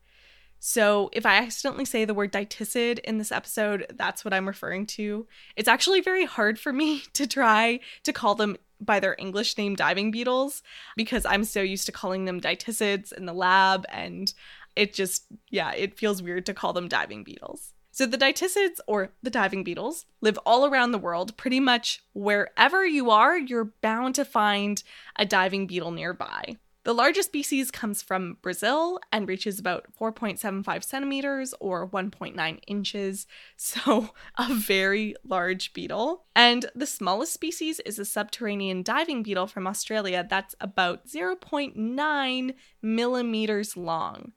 So 0.58 1.08
if 1.12 1.24
I 1.24 1.36
accidentally 1.36 1.86
say 1.86 2.04
the 2.04 2.14
word 2.14 2.32
Dytiscid 2.32 2.98
in 2.98 3.16
this 3.16 3.32
episode, 3.32 3.86
that's 3.94 4.24
what 4.24 4.34
I'm 4.34 4.46
referring 4.46 4.86
to. 4.88 5.26
It's 5.56 5.68
actually 5.68 6.02
very 6.02 6.26
hard 6.26 6.58
for 6.58 6.72
me 6.72 7.04
to 7.14 7.26
try 7.26 7.80
to 8.04 8.12
call 8.12 8.34
them 8.34 8.56
by 8.80 9.00
their 9.00 9.16
English 9.18 9.56
name 9.58 9.74
diving 9.74 10.10
beetles 10.10 10.62
because 10.96 11.26
I'm 11.26 11.44
so 11.44 11.60
used 11.60 11.86
to 11.86 11.92
calling 11.92 12.24
them 12.24 12.40
Dytiscids 12.40 13.12
in 13.12 13.26
the 13.26 13.32
lab 13.32 13.84
and 13.90 14.32
it 14.76 14.94
just 14.94 15.24
yeah, 15.50 15.72
it 15.72 15.98
feels 15.98 16.22
weird 16.22 16.46
to 16.46 16.54
call 16.54 16.72
them 16.72 16.88
diving 16.88 17.24
beetles. 17.24 17.72
So 17.92 18.06
the 18.06 18.16
dytiscids, 18.16 18.78
or 18.86 19.10
the 19.22 19.30
diving 19.30 19.64
beetles, 19.64 20.06
live 20.20 20.38
all 20.46 20.64
around 20.64 20.92
the 20.92 20.98
world. 20.98 21.36
Pretty 21.36 21.60
much 21.60 22.02
wherever 22.12 22.86
you 22.86 23.10
are, 23.10 23.36
you're 23.36 23.74
bound 23.82 24.14
to 24.14 24.24
find 24.24 24.82
a 25.16 25.26
diving 25.26 25.66
beetle 25.66 25.90
nearby. 25.90 26.56
The 26.90 26.94
largest 26.94 27.28
species 27.28 27.70
comes 27.70 28.02
from 28.02 28.38
Brazil 28.42 28.98
and 29.12 29.28
reaches 29.28 29.60
about 29.60 29.86
4.75 29.96 30.82
centimeters 30.82 31.54
or 31.60 31.88
1.9 31.88 32.58
inches, 32.66 33.28
so 33.56 34.10
a 34.36 34.52
very 34.52 35.14
large 35.22 35.72
beetle. 35.72 36.24
And 36.34 36.66
the 36.74 36.86
smallest 36.86 37.32
species 37.32 37.78
is 37.86 38.00
a 38.00 38.04
subterranean 38.04 38.82
diving 38.82 39.22
beetle 39.22 39.46
from 39.46 39.68
Australia 39.68 40.26
that's 40.28 40.56
about 40.60 41.06
0.9 41.06 42.54
millimeters 42.82 43.76
long. 43.76 44.32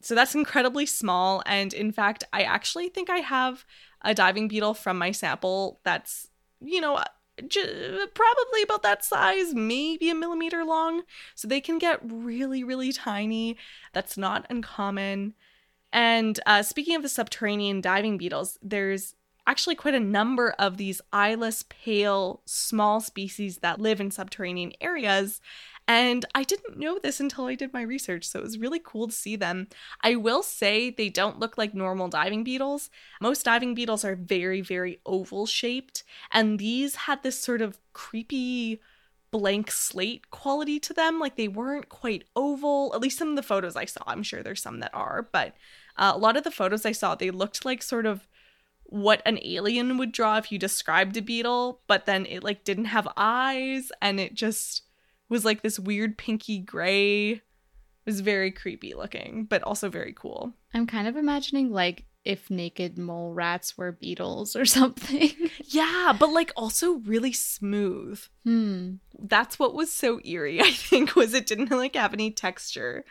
So 0.00 0.14
that's 0.14 0.34
incredibly 0.34 0.86
small. 0.86 1.42
And 1.44 1.74
in 1.74 1.92
fact, 1.92 2.24
I 2.32 2.44
actually 2.44 2.88
think 2.88 3.10
I 3.10 3.18
have 3.18 3.66
a 4.00 4.14
diving 4.14 4.48
beetle 4.48 4.72
from 4.72 4.96
my 4.96 5.10
sample 5.12 5.82
that's, 5.84 6.30
you 6.62 6.80
know, 6.80 7.04
j- 7.48 8.06
probably 8.14 8.62
about 8.62 8.82
that 8.82 9.04
size, 9.04 9.54
maybe 9.54 10.10
a 10.10 10.14
millimeter 10.14 10.64
long. 10.64 11.02
So 11.34 11.48
they 11.48 11.60
can 11.60 11.78
get 11.78 12.00
really, 12.02 12.64
really 12.64 12.92
tiny. 12.92 13.56
That's 13.92 14.16
not 14.16 14.46
uncommon. 14.50 15.34
And 15.92 16.38
uh, 16.46 16.62
speaking 16.62 16.96
of 16.96 17.02
the 17.02 17.08
subterranean 17.08 17.80
diving 17.80 18.18
beetles, 18.18 18.58
there's 18.62 19.14
actually 19.46 19.74
quite 19.74 19.94
a 19.94 20.00
number 20.00 20.50
of 20.58 20.76
these 20.76 21.00
eyeless, 21.12 21.64
pale, 21.68 22.42
small 22.44 23.00
species 23.00 23.58
that 23.58 23.80
live 23.80 24.00
in 24.00 24.10
subterranean 24.10 24.72
areas. 24.80 25.40
And 25.90 26.24
I 26.36 26.44
didn't 26.44 26.78
know 26.78 27.00
this 27.00 27.18
until 27.18 27.46
I 27.46 27.56
did 27.56 27.72
my 27.72 27.82
research, 27.82 28.24
so 28.28 28.38
it 28.38 28.44
was 28.44 28.58
really 28.58 28.78
cool 28.78 29.08
to 29.08 29.12
see 29.12 29.34
them. 29.34 29.66
I 30.02 30.14
will 30.14 30.44
say 30.44 30.88
they 30.88 31.08
don't 31.08 31.40
look 31.40 31.58
like 31.58 31.74
normal 31.74 32.06
diving 32.06 32.44
beetles. 32.44 32.90
Most 33.20 33.44
diving 33.44 33.74
beetles 33.74 34.04
are 34.04 34.14
very, 34.14 34.60
very 34.60 35.00
oval 35.04 35.46
shaped, 35.46 36.04
and 36.30 36.60
these 36.60 36.94
had 36.94 37.24
this 37.24 37.40
sort 37.40 37.60
of 37.60 37.76
creepy 37.92 38.80
blank 39.32 39.72
slate 39.72 40.30
quality 40.30 40.78
to 40.78 40.94
them. 40.94 41.18
Like 41.18 41.34
they 41.34 41.48
weren't 41.48 41.88
quite 41.88 42.22
oval, 42.36 42.92
at 42.94 43.00
least 43.00 43.18
some 43.18 43.30
of 43.30 43.36
the 43.36 43.42
photos 43.42 43.74
I 43.74 43.86
saw. 43.86 44.04
I'm 44.06 44.22
sure 44.22 44.44
there's 44.44 44.62
some 44.62 44.78
that 44.78 44.94
are, 44.94 45.28
but 45.32 45.56
uh, 45.96 46.12
a 46.14 46.18
lot 46.18 46.36
of 46.36 46.44
the 46.44 46.52
photos 46.52 46.86
I 46.86 46.92
saw, 46.92 47.16
they 47.16 47.32
looked 47.32 47.64
like 47.64 47.82
sort 47.82 48.06
of 48.06 48.28
what 48.84 49.22
an 49.26 49.40
alien 49.42 49.98
would 49.98 50.12
draw 50.12 50.36
if 50.36 50.52
you 50.52 50.58
described 50.60 51.16
a 51.16 51.22
beetle, 51.22 51.80
but 51.88 52.06
then 52.06 52.26
it 52.26 52.44
like 52.44 52.62
didn't 52.62 52.84
have 52.84 53.08
eyes 53.16 53.90
and 54.00 54.20
it 54.20 54.34
just 54.34 54.84
was 55.30 55.44
like 55.44 55.62
this 55.62 55.78
weird 55.78 56.18
pinky 56.18 56.58
gray. 56.58 57.30
It 57.30 57.42
was 58.06 58.20
very 58.20 58.50
creepy 58.50 58.94
looking, 58.94 59.44
but 59.44 59.62
also 59.62 59.88
very 59.88 60.12
cool. 60.12 60.52
I'm 60.74 60.86
kind 60.86 61.08
of 61.08 61.16
imagining 61.16 61.70
like 61.70 62.04
if 62.24 62.50
naked 62.50 62.98
mole 62.98 63.32
rats 63.32 63.78
were 63.78 63.92
beetles 63.92 64.54
or 64.54 64.64
something. 64.66 65.30
yeah, 65.66 66.12
but 66.18 66.30
like 66.30 66.52
also 66.56 66.94
really 66.98 67.32
smooth. 67.32 68.20
Hmm. 68.44 68.94
That's 69.18 69.58
what 69.58 69.74
was 69.74 69.90
so 69.90 70.20
eerie, 70.24 70.60
I 70.60 70.70
think, 70.72 71.16
was 71.16 71.32
it 71.32 71.46
didn't 71.46 71.70
like 71.70 71.96
have 71.96 72.12
any 72.12 72.30
texture. 72.30 73.04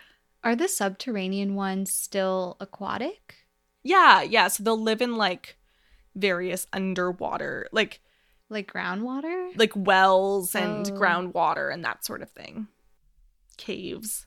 Are 0.43 0.55
the 0.55 0.67
subterranean 0.67 1.55
ones 1.55 1.91
still 1.91 2.55
aquatic? 2.59 3.35
Yeah, 3.83 4.21
yeah. 4.21 4.47
So 4.47 4.63
they'll 4.63 4.81
live 4.81 5.01
in 5.01 5.15
like 5.15 5.57
various 6.15 6.67
underwater, 6.73 7.67
like 7.71 8.01
like 8.49 8.71
groundwater? 8.71 9.51
Like 9.57 9.73
wells 9.75 10.55
and 10.55 10.87
Oh. 10.87 10.93
groundwater 10.93 11.71
and 11.73 11.83
that 11.85 12.05
sort 12.05 12.21
of 12.21 12.31
thing. 12.31 12.67
Caves. 13.57 14.25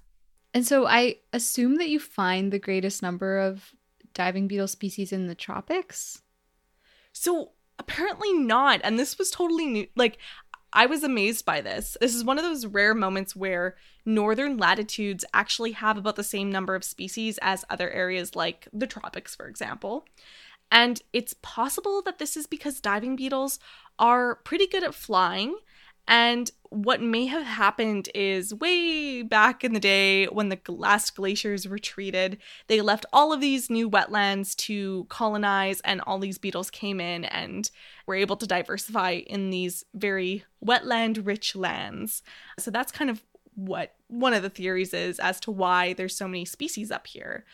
And 0.54 0.66
so 0.66 0.86
I 0.86 1.16
assume 1.32 1.76
that 1.76 1.88
you 1.88 1.98
find 1.98 2.52
the 2.52 2.58
greatest 2.58 3.02
number 3.02 3.38
of 3.38 3.72
diving 4.14 4.48
beetle 4.48 4.68
species 4.68 5.12
in 5.12 5.26
the 5.26 5.34
tropics. 5.34 6.22
So 7.12 7.52
apparently 7.78 8.32
not. 8.34 8.80
And 8.84 8.98
this 8.98 9.18
was 9.18 9.30
totally 9.30 9.66
new. 9.66 9.86
Like, 9.96 10.18
I 10.74 10.86
was 10.86 11.02
amazed 11.04 11.44
by 11.44 11.60
this. 11.60 11.96
This 12.00 12.14
is 12.14 12.24
one 12.24 12.38
of 12.38 12.44
those 12.44 12.66
rare 12.66 12.94
moments 12.94 13.36
where 13.36 13.76
northern 14.06 14.56
latitudes 14.56 15.24
actually 15.34 15.72
have 15.72 15.96
about 15.98 16.16
the 16.16 16.24
same 16.24 16.50
number 16.50 16.74
of 16.74 16.84
species 16.84 17.38
as 17.42 17.64
other 17.68 17.90
areas 17.90 18.34
like 18.36 18.68
the 18.72 18.86
tropics, 18.86 19.34
for 19.34 19.46
example. 19.48 20.06
And 20.72 21.02
it's 21.12 21.34
possible 21.42 22.00
that 22.02 22.18
this 22.18 22.34
is 22.34 22.46
because 22.46 22.80
diving 22.80 23.14
beetles 23.14 23.58
are 23.98 24.36
pretty 24.36 24.66
good 24.66 24.82
at 24.82 24.94
flying. 24.94 25.54
And 26.08 26.50
what 26.70 27.02
may 27.02 27.26
have 27.26 27.44
happened 27.44 28.08
is 28.14 28.54
way 28.54 29.22
back 29.22 29.62
in 29.62 29.74
the 29.74 29.78
day 29.78 30.24
when 30.24 30.48
the 30.48 30.58
last 30.66 31.14
glaciers 31.14 31.68
retreated, 31.68 32.38
they 32.68 32.80
left 32.80 33.04
all 33.12 33.34
of 33.34 33.42
these 33.42 33.68
new 33.68 33.88
wetlands 33.88 34.56
to 34.56 35.04
colonize, 35.10 35.82
and 35.82 36.00
all 36.00 36.18
these 36.18 36.38
beetles 36.38 36.70
came 36.70 37.00
in 37.00 37.26
and 37.26 37.70
were 38.06 38.14
able 38.14 38.36
to 38.38 38.46
diversify 38.46 39.20
in 39.26 39.50
these 39.50 39.84
very 39.94 40.44
wetland 40.64 41.24
rich 41.26 41.54
lands. 41.54 42.22
So 42.58 42.70
that's 42.70 42.90
kind 42.90 43.10
of 43.10 43.22
what 43.54 43.94
one 44.08 44.32
of 44.32 44.42
the 44.42 44.48
theories 44.48 44.94
is 44.94 45.20
as 45.20 45.38
to 45.40 45.50
why 45.50 45.92
there's 45.92 46.16
so 46.16 46.26
many 46.26 46.46
species 46.46 46.90
up 46.90 47.06
here. 47.06 47.44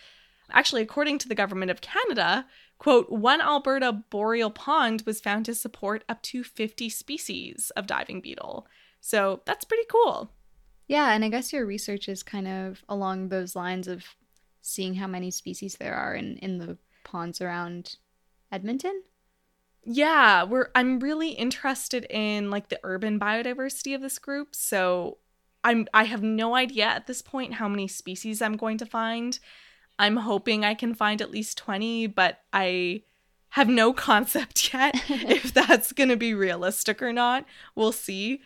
Actually, 0.51 0.83
according 0.83 1.19
to 1.19 1.29
the 1.29 1.35
government 1.35 1.71
of 1.71 1.81
Canada, 1.81 2.47
quote, 2.79 3.11
one 3.11 3.41
Alberta 3.41 3.93
boreal 3.93 4.51
pond 4.51 5.03
was 5.07 5.21
found 5.21 5.45
to 5.47 5.55
support 5.55 6.05
up 6.09 6.23
to 6.23 6.43
50 6.43 6.89
species 6.89 7.71
of 7.77 7.87
diving 7.87 8.21
beetle. 8.21 8.67
So 9.01 9.43
that's 9.45 9.65
pretty 9.65 9.85
cool. 9.91 10.33
Yeah, 10.87 11.13
and 11.13 11.25
I 11.25 11.29
guess 11.29 11.53
your 11.53 11.67
research 11.67 12.09
is 12.09 12.23
kind 12.23 12.49
of 12.49 12.83
along 12.89 13.29
those 13.29 13.55
lines 13.55 13.89
of 13.89 14.05
seeing 14.63 14.95
how 14.95 15.07
many 15.07 15.31
species 15.31 15.77
there 15.79 15.95
are 15.95 16.15
in, 16.15 16.39
in 16.39 16.59
the 16.59 16.79
ponds 17.05 17.41
around 17.41 17.97
Edmonton. 18.51 19.03
Yeah, 19.85 20.45
we're 20.45 20.69
I'm 20.75 20.99
really 20.99 21.31
interested 21.31 22.07
in 22.11 22.51
like 22.51 22.69
the 22.69 22.81
urban 22.83 23.19
biodiversity 23.19 23.95
of 23.95 24.03
this 24.03 24.19
group. 24.19 24.55
So 24.55 25.19
I'm 25.65 25.87
I 25.95 26.05
have 26.05 26.23
no 26.23 26.55
idea 26.55 26.85
at 26.87 27.07
this 27.07 27.23
point 27.23 27.55
how 27.55 27.69
many 27.69 27.89
species 27.89 28.43
I'm 28.43 28.57
going 28.57 28.79
to 28.79 28.87
find. 28.87 29.39
I'm 29.99 30.17
hoping 30.17 30.65
I 30.65 30.75
can 30.75 30.95
find 30.95 31.21
at 31.21 31.31
least 31.31 31.59
20, 31.59 32.09
but 32.09 32.41
I 32.53 33.03
have 33.51 33.69
no 33.69 33.93
concept 33.95 34.73
yet 34.73 34.95
if 35.09 35.53
that's 35.53 35.93
going 35.93 36.11
to 36.11 36.17
be 36.17 36.35
realistic 36.35 37.03
or 37.03 37.13
not. 37.13 37.45
We'll 37.75 37.93
see. 37.93 38.41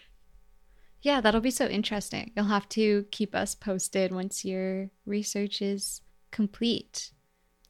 Yeah, 1.02 1.21
that'll 1.21 1.40
be 1.40 1.50
so 1.50 1.66
interesting. 1.66 2.30
You'll 2.37 2.44
have 2.47 2.68
to 2.71 3.06
keep 3.11 3.35
us 3.35 3.54
posted 3.54 4.12
once 4.12 4.44
your 4.44 4.90
research 5.04 5.61
is 5.61 6.00
complete. 6.30 7.11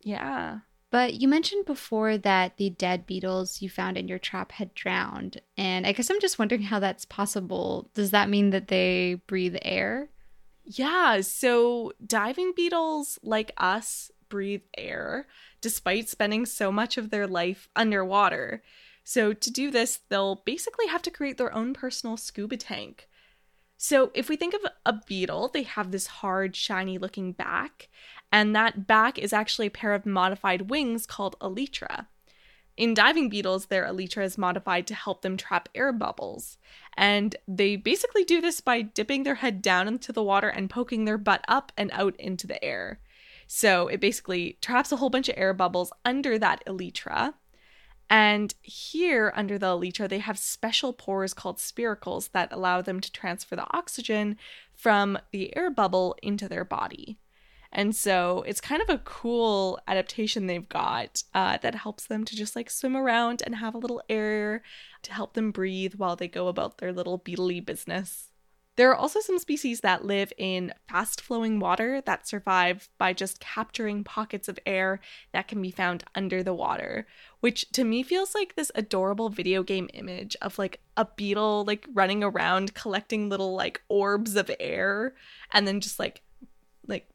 Yeah. 0.02 0.58
But 0.90 1.14
you 1.14 1.26
mentioned 1.26 1.64
before 1.64 2.18
that 2.18 2.58
the 2.58 2.68
dead 2.68 3.06
beetles 3.06 3.62
you 3.62 3.70
found 3.70 3.96
in 3.96 4.08
your 4.08 4.18
trap 4.18 4.52
had 4.52 4.74
drowned. 4.74 5.40
And 5.56 5.86
I 5.86 5.92
guess 5.92 6.10
I'm 6.10 6.20
just 6.20 6.38
wondering 6.38 6.60
how 6.60 6.78
that's 6.80 7.06
possible. 7.06 7.90
Does 7.94 8.10
that 8.10 8.28
mean 8.28 8.50
that 8.50 8.68
they 8.68 9.22
breathe 9.26 9.56
air? 9.62 10.10
Yeah, 10.64 11.20
so 11.20 11.92
diving 12.04 12.52
beetles 12.54 13.18
like 13.22 13.52
us 13.56 14.10
breathe 14.28 14.62
air 14.78 15.26
despite 15.60 16.08
spending 16.08 16.46
so 16.46 16.72
much 16.72 16.96
of 16.96 17.10
their 17.10 17.26
life 17.26 17.68
underwater. 17.76 18.62
So 19.04 19.32
to 19.32 19.50
do 19.50 19.70
this, 19.70 20.00
they'll 20.08 20.36
basically 20.44 20.86
have 20.86 21.02
to 21.02 21.10
create 21.10 21.36
their 21.38 21.54
own 21.54 21.74
personal 21.74 22.16
scuba 22.16 22.56
tank. 22.56 23.08
So 23.76 24.12
if 24.14 24.28
we 24.28 24.36
think 24.36 24.54
of 24.54 24.60
a 24.86 25.00
beetle, 25.06 25.50
they 25.52 25.64
have 25.64 25.90
this 25.90 26.06
hard, 26.06 26.54
shiny 26.54 26.98
looking 26.98 27.32
back, 27.32 27.88
and 28.30 28.54
that 28.54 28.86
back 28.86 29.18
is 29.18 29.32
actually 29.32 29.66
a 29.66 29.70
pair 29.72 29.92
of 29.92 30.06
modified 30.06 30.70
wings 30.70 31.04
called 31.04 31.36
elytra. 31.40 32.06
In 32.82 32.94
diving 32.94 33.28
beetles, 33.28 33.66
their 33.66 33.84
elytra 33.84 34.24
is 34.24 34.36
modified 34.36 34.88
to 34.88 34.94
help 34.96 35.22
them 35.22 35.36
trap 35.36 35.68
air 35.72 35.92
bubbles. 35.92 36.58
And 36.96 37.36
they 37.46 37.76
basically 37.76 38.24
do 38.24 38.40
this 38.40 38.60
by 38.60 38.82
dipping 38.82 39.22
their 39.22 39.36
head 39.36 39.62
down 39.62 39.86
into 39.86 40.10
the 40.10 40.20
water 40.20 40.48
and 40.48 40.68
poking 40.68 41.04
their 41.04 41.16
butt 41.16 41.44
up 41.46 41.70
and 41.76 41.92
out 41.92 42.16
into 42.18 42.48
the 42.48 42.62
air. 42.64 42.98
So 43.46 43.86
it 43.86 44.00
basically 44.00 44.58
traps 44.60 44.90
a 44.90 44.96
whole 44.96 45.10
bunch 45.10 45.28
of 45.28 45.38
air 45.38 45.54
bubbles 45.54 45.92
under 46.04 46.40
that 46.40 46.64
elytra. 46.66 47.34
And 48.10 48.52
here 48.62 49.32
under 49.36 49.60
the 49.60 49.66
elytra, 49.66 50.08
they 50.08 50.18
have 50.18 50.36
special 50.36 50.92
pores 50.92 51.34
called 51.34 51.58
spiracles 51.58 52.32
that 52.32 52.52
allow 52.52 52.82
them 52.82 52.98
to 52.98 53.12
transfer 53.12 53.54
the 53.54 53.72
oxygen 53.72 54.36
from 54.74 55.20
the 55.30 55.56
air 55.56 55.70
bubble 55.70 56.16
into 56.20 56.48
their 56.48 56.64
body. 56.64 57.16
And 57.72 57.96
so 57.96 58.44
it's 58.46 58.60
kind 58.60 58.82
of 58.82 58.90
a 58.90 58.98
cool 58.98 59.80
adaptation 59.88 60.46
they've 60.46 60.68
got 60.68 61.22
uh, 61.34 61.56
that 61.62 61.74
helps 61.74 62.06
them 62.06 62.24
to 62.24 62.36
just 62.36 62.54
like 62.54 62.70
swim 62.70 62.96
around 62.96 63.42
and 63.44 63.56
have 63.56 63.74
a 63.74 63.78
little 63.78 64.02
air 64.10 64.62
to 65.02 65.12
help 65.12 65.32
them 65.32 65.50
breathe 65.50 65.94
while 65.94 66.14
they 66.14 66.28
go 66.28 66.48
about 66.48 66.78
their 66.78 66.92
little 66.92 67.18
beetly 67.18 67.60
business. 67.60 68.28
There 68.76 68.90
are 68.90 68.96
also 68.96 69.20
some 69.20 69.38
species 69.38 69.80
that 69.80 70.06
live 70.06 70.32
in 70.38 70.72
fast 70.88 71.20
flowing 71.20 71.60
water 71.60 72.00
that 72.06 72.26
survive 72.26 72.88
by 72.96 73.12
just 73.12 73.38
capturing 73.38 74.02
pockets 74.02 74.48
of 74.48 74.58
air 74.64 75.00
that 75.32 75.46
can 75.46 75.60
be 75.60 75.70
found 75.70 76.04
under 76.14 76.42
the 76.42 76.54
water, 76.54 77.06
which 77.40 77.70
to 77.72 77.84
me 77.84 78.02
feels 78.02 78.34
like 78.34 78.54
this 78.54 78.72
adorable 78.74 79.28
video 79.28 79.62
game 79.62 79.90
image 79.92 80.36
of 80.40 80.58
like 80.58 80.80
a 80.96 81.04
beetle 81.04 81.64
like 81.66 81.86
running 81.92 82.24
around 82.24 82.72
collecting 82.72 83.28
little 83.28 83.54
like 83.54 83.82
orbs 83.90 84.36
of 84.36 84.50
air 84.58 85.14
and 85.52 85.68
then 85.68 85.80
just 85.80 85.98
like 85.98 86.02
like 86.02 86.22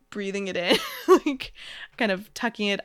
breathing 0.10 0.48
it 0.48 0.58
in, 0.58 0.78
like 1.26 1.54
kind 1.98 2.12
of 2.12 2.34
tucking 2.34 2.68
it 2.68 2.82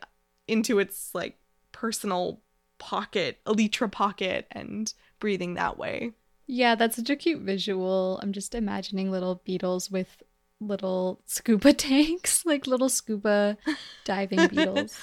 into 0.48 0.78
its 0.78 1.14
like 1.14 1.38
personal 1.72 2.40
pocket, 2.78 3.38
elytra 3.46 3.90
pocket, 3.90 4.46
and 4.50 4.92
breathing 5.18 5.54
that 5.54 5.78
way. 5.78 6.12
Yeah, 6.46 6.74
that's 6.74 6.96
such 6.96 7.10
a 7.10 7.16
cute 7.16 7.42
visual. 7.42 8.18
I'm 8.22 8.32
just 8.32 8.54
imagining 8.54 9.10
little 9.10 9.40
beetles 9.44 9.90
with 9.90 10.22
little 10.60 11.22
scuba 11.26 11.72
tanks, 11.72 12.44
like 12.44 12.66
little 12.66 12.88
scuba 12.88 13.56
diving 14.04 14.48
beetles. 14.48 14.96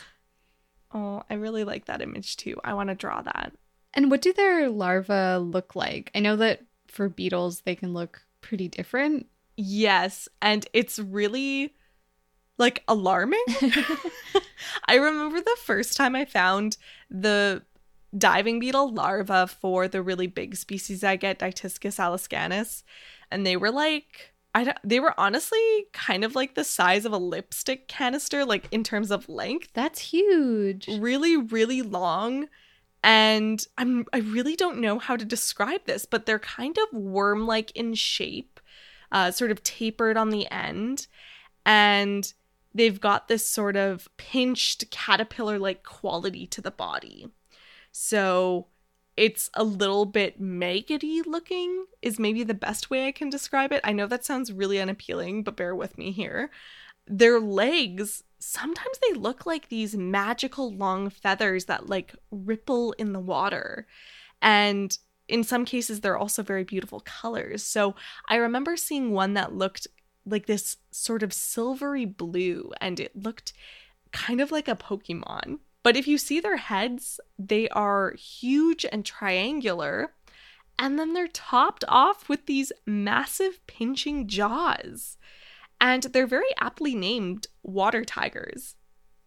Oh, 0.93 1.23
I 1.29 1.35
really 1.35 1.63
like 1.63 1.85
that 1.85 2.01
image 2.01 2.37
too. 2.37 2.59
I 2.63 2.73
want 2.73 2.89
to 2.89 2.95
draw 2.95 3.21
that. 3.21 3.53
And 3.93 4.11
what 4.11 4.21
do 4.21 4.33
their 4.33 4.69
larvae 4.69 5.37
look 5.43 5.75
like? 5.75 6.11
I 6.13 6.19
know 6.19 6.35
that 6.35 6.61
for 6.87 7.09
beetles, 7.09 7.61
they 7.61 7.75
can 7.75 7.93
look 7.93 8.21
pretty 8.41 8.67
different. 8.67 9.27
Yes, 9.55 10.29
and 10.41 10.65
it's 10.73 10.99
really 10.99 11.73
like 12.59 12.83
alarming. 12.87 13.43
I 14.87 14.95
remember 14.95 15.41
the 15.41 15.57
first 15.63 15.97
time 15.97 16.15
I 16.15 16.25
found 16.25 16.77
the 17.09 17.63
diving 18.15 18.59
beetle 18.59 18.93
larva 18.93 19.47
for 19.47 19.87
the 19.87 20.01
really 20.01 20.27
big 20.27 20.55
species 20.55 21.03
I 21.03 21.15
get, 21.15 21.39
Dytiscus 21.39 21.97
alaskanus, 21.97 22.83
and 23.31 23.45
they 23.45 23.57
were 23.57 23.71
like 23.71 24.33
I 24.53 24.63
don't, 24.63 24.77
they 24.83 24.99
were 24.99 25.13
honestly 25.17 25.85
kind 25.93 26.23
of 26.23 26.35
like 26.35 26.55
the 26.55 26.63
size 26.63 27.05
of 27.05 27.13
a 27.13 27.17
lipstick 27.17 27.87
canister, 27.87 28.43
like 28.45 28.67
in 28.71 28.83
terms 28.83 29.11
of 29.11 29.29
length. 29.29 29.69
That's 29.73 29.99
huge. 29.99 30.87
Really, 30.87 31.37
really 31.37 31.83
long. 31.83 32.47
And 33.03 33.63
I'm 33.77 34.05
I 34.11 34.19
really 34.19 34.55
don't 34.55 34.81
know 34.81 34.99
how 34.99 35.15
to 35.15 35.23
describe 35.23 35.85
this, 35.85 36.05
but 36.05 36.25
they're 36.25 36.39
kind 36.39 36.77
of 36.77 36.99
worm-like 36.99 37.71
in 37.71 37.93
shape, 37.93 38.59
uh, 39.11 39.31
sort 39.31 39.51
of 39.51 39.63
tapered 39.63 40.17
on 40.17 40.31
the 40.31 40.51
end, 40.51 41.07
and 41.65 42.33
they've 42.73 43.01
got 43.01 43.27
this 43.27 43.45
sort 43.45 43.75
of 43.75 44.07
pinched 44.17 44.91
caterpillar-like 44.91 45.83
quality 45.83 46.45
to 46.47 46.61
the 46.61 46.71
body. 46.71 47.27
So 47.91 48.67
it's 49.17 49.49
a 49.53 49.63
little 49.63 50.05
bit 50.05 50.39
maggoty 50.39 51.21
looking 51.21 51.85
is 52.01 52.19
maybe 52.19 52.43
the 52.43 52.53
best 52.53 52.89
way 52.89 53.07
I 53.07 53.11
can 53.11 53.29
describe 53.29 53.73
it. 53.73 53.81
I 53.83 53.91
know 53.91 54.07
that 54.07 54.23
sounds 54.23 54.53
really 54.53 54.79
unappealing, 54.79 55.43
but 55.43 55.57
bear 55.57 55.75
with 55.75 55.97
me 55.97 56.11
here. 56.11 56.51
Their 57.05 57.39
legs, 57.39 58.23
sometimes 58.37 58.99
they 58.99 59.19
look 59.19 59.45
like 59.45 59.67
these 59.67 59.97
magical 59.97 60.73
long 60.73 61.09
feathers 61.09 61.65
that 61.65 61.89
like 61.89 62.15
ripple 62.31 62.93
in 62.93 63.11
the 63.11 63.19
water. 63.19 63.87
And 64.41 64.97
in 65.27 65.43
some 65.43 65.65
cases 65.65 65.99
they're 65.99 66.17
also 66.17 66.41
very 66.41 66.63
beautiful 66.63 67.01
colors. 67.01 67.63
So 67.63 67.95
I 68.29 68.35
remember 68.35 68.77
seeing 68.77 69.11
one 69.11 69.33
that 69.33 69.53
looked 69.53 69.87
like 70.25 70.45
this 70.45 70.77
sort 70.91 71.23
of 71.23 71.33
silvery 71.33 72.05
blue 72.05 72.71
and 72.79 72.99
it 72.99 73.15
looked 73.15 73.53
kind 74.11 74.41
of 74.41 74.51
like 74.51 74.67
a 74.67 74.75
Pokemon. 74.75 75.59
But 75.83 75.95
if 75.95 76.07
you 76.07 76.17
see 76.17 76.39
their 76.39 76.57
heads, 76.57 77.19
they 77.37 77.69
are 77.69 78.13
huge 78.13 78.85
and 78.91 79.05
triangular. 79.05 80.13
And 80.77 80.97
then 80.97 81.13
they're 81.13 81.27
topped 81.27 81.83
off 81.87 82.29
with 82.29 82.45
these 82.45 82.71
massive 82.85 83.65
pinching 83.67 84.27
jaws. 84.27 85.17
And 85.81 86.03
they're 86.03 86.27
very 86.27 86.49
aptly 86.59 86.95
named 86.95 87.47
water 87.63 88.03
tigers. 88.03 88.75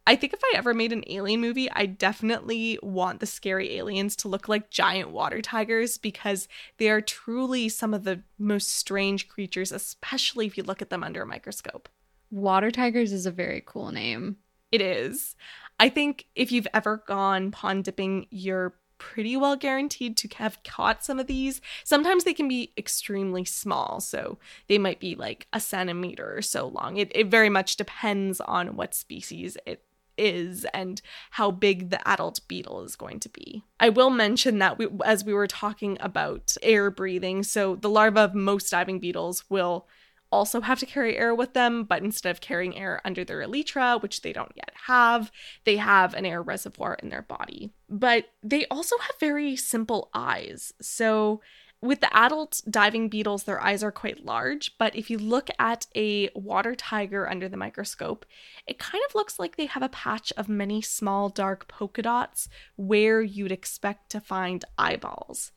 I 0.04 0.16
think 0.16 0.32
if 0.32 0.40
I 0.42 0.52
ever 0.56 0.75
made 0.75 0.92
an 0.92 1.04
alien 1.06 1.40
movie, 1.40 1.71
I 1.71 1.87
definitely 1.87 2.78
want 2.82 3.21
the 3.21 3.26
scary 3.26 3.76
aliens 3.76 4.16
to 4.16 4.28
look 4.28 4.49
like 4.49 4.68
giant 4.68 5.11
water 5.11 5.40
tigers 5.40 5.97
because 5.97 6.49
they 6.78 6.90
are 6.90 7.00
truly 7.00 7.68
some 7.68 7.95
of 7.95 8.02
the 8.02 8.23
most 8.36 8.71
strange 8.71 9.28
creatures, 9.28 9.71
especially 9.71 10.47
if 10.47 10.56
you 10.56 10.65
look 10.65 10.82
at 10.82 10.91
them 10.91 11.04
under 11.04 11.23
a 11.23 11.26
microscope. 11.26 11.88
Water 12.32 12.73
tigers 12.73 13.12
is 13.12 13.26
a 13.26 13.30
very 13.30 13.62
cool 13.65 13.93
name. 13.93 14.38
It 14.73 14.80
is. 14.80 15.36
I 15.78 15.88
think 15.88 16.26
if 16.34 16.50
you've 16.50 16.69
ever 16.75 17.04
gone 17.06 17.52
pond 17.52 17.84
dipping, 17.84 18.26
you're 18.30 18.75
pretty 18.99 19.36
well 19.36 19.56
guaranteed 19.56 20.17
to 20.17 20.28
have 20.36 20.62
caught 20.65 21.04
some 21.04 21.19
of 21.19 21.26
these. 21.26 21.60
Sometimes 21.84 22.25
they 22.25 22.34
can 22.34 22.49
be 22.49 22.73
extremely 22.76 23.45
small, 23.45 24.00
so 24.00 24.38
they 24.69 24.78
might 24.78 25.00
be 25.00 25.15
like 25.15 25.47
a 25.52 25.60
centimeter 25.60 26.36
or 26.36 26.43
so 26.43 26.69
long. 26.69 26.97
It, 26.97 27.12
it 27.15 27.26
very 27.26 27.49
much 27.49 27.76
depends 27.76 28.41
on 28.41 28.76
what 28.76 28.95
species 28.95 29.56
it 29.67 29.84
is 30.17 30.65
and 30.73 31.01
how 31.33 31.51
big 31.51 31.91
the 31.91 32.07
adult 32.09 32.41
beetle 32.49 32.83
is 32.83 32.97
going 32.97 33.21
to 33.21 33.29
be. 33.29 33.65
I 33.81 33.89
will 33.89 34.11
mention 34.11 34.59
that 34.59 34.79
we, 34.79 34.89
as 35.05 35.25
we 35.25 35.33
were 35.33 35.47
talking 35.47 35.97
about 36.01 36.57
air 36.63 36.91
breathing, 36.91 37.43
so 37.43 37.77
the 37.77 37.91
larvae 37.91 38.21
of 38.21 38.35
most 38.35 38.71
diving 38.71 38.99
beetles 38.99 39.45
will 39.49 39.87
also 40.33 40.63
have 40.63 40.81
to 40.81 40.87
carry 40.87 41.17
air 41.17 41.35
with 41.35 41.53
them, 41.53 41.85
but 41.85 42.03
instead 42.03 42.31
of 42.31 42.41
carrying 42.41 42.77
air 42.77 43.01
under 43.05 43.23
their 43.23 43.43
elytra, 43.43 44.01
which 44.01 44.23
they 44.23 44.33
don't 44.33 44.53
yet 44.57 44.73
have, 44.87 45.31
they 45.65 45.77
have 45.77 46.15
an 46.15 46.25
air 46.25 46.43
reservoir 46.43 46.95
in 47.03 47.11
their 47.11 47.23
body. 47.23 47.71
But 47.89 48.27
they 48.43 48.67
also 48.67 48.97
have 48.99 49.17
very 49.21 49.55
simple 49.55 50.09
eyes. 50.15 50.73
So, 50.81 51.43
with 51.82 52.00
the 52.00 52.16
adult 52.16 52.62
diving 52.71 53.08
beetles, 53.08 53.42
their 53.42 53.60
eyes 53.60 53.82
are 53.82 53.90
quite 53.90 54.25
large, 54.25 54.78
but 54.78 54.95
if 54.95 55.10
you 55.10 55.18
look 55.18 55.50
at 55.58 55.86
a 55.97 56.30
water 56.32 56.76
tiger 56.76 57.28
under 57.28 57.49
the 57.49 57.56
microscope, 57.56 58.25
it 58.68 58.78
kind 58.78 59.02
of 59.08 59.16
looks 59.16 59.40
like 59.40 59.56
they 59.56 59.66
have 59.66 59.82
a 59.82 59.88
patch 59.88 60.32
of 60.36 60.49
many 60.49 60.80
small 60.80 61.28
dark 61.28 61.66
polka 61.66 62.02
dots 62.02 62.49
where 62.76 63.21
you'd 63.21 63.50
expect 63.50 64.10
to 64.12 64.21
find 64.21 64.64
eyeballs. 64.78 65.50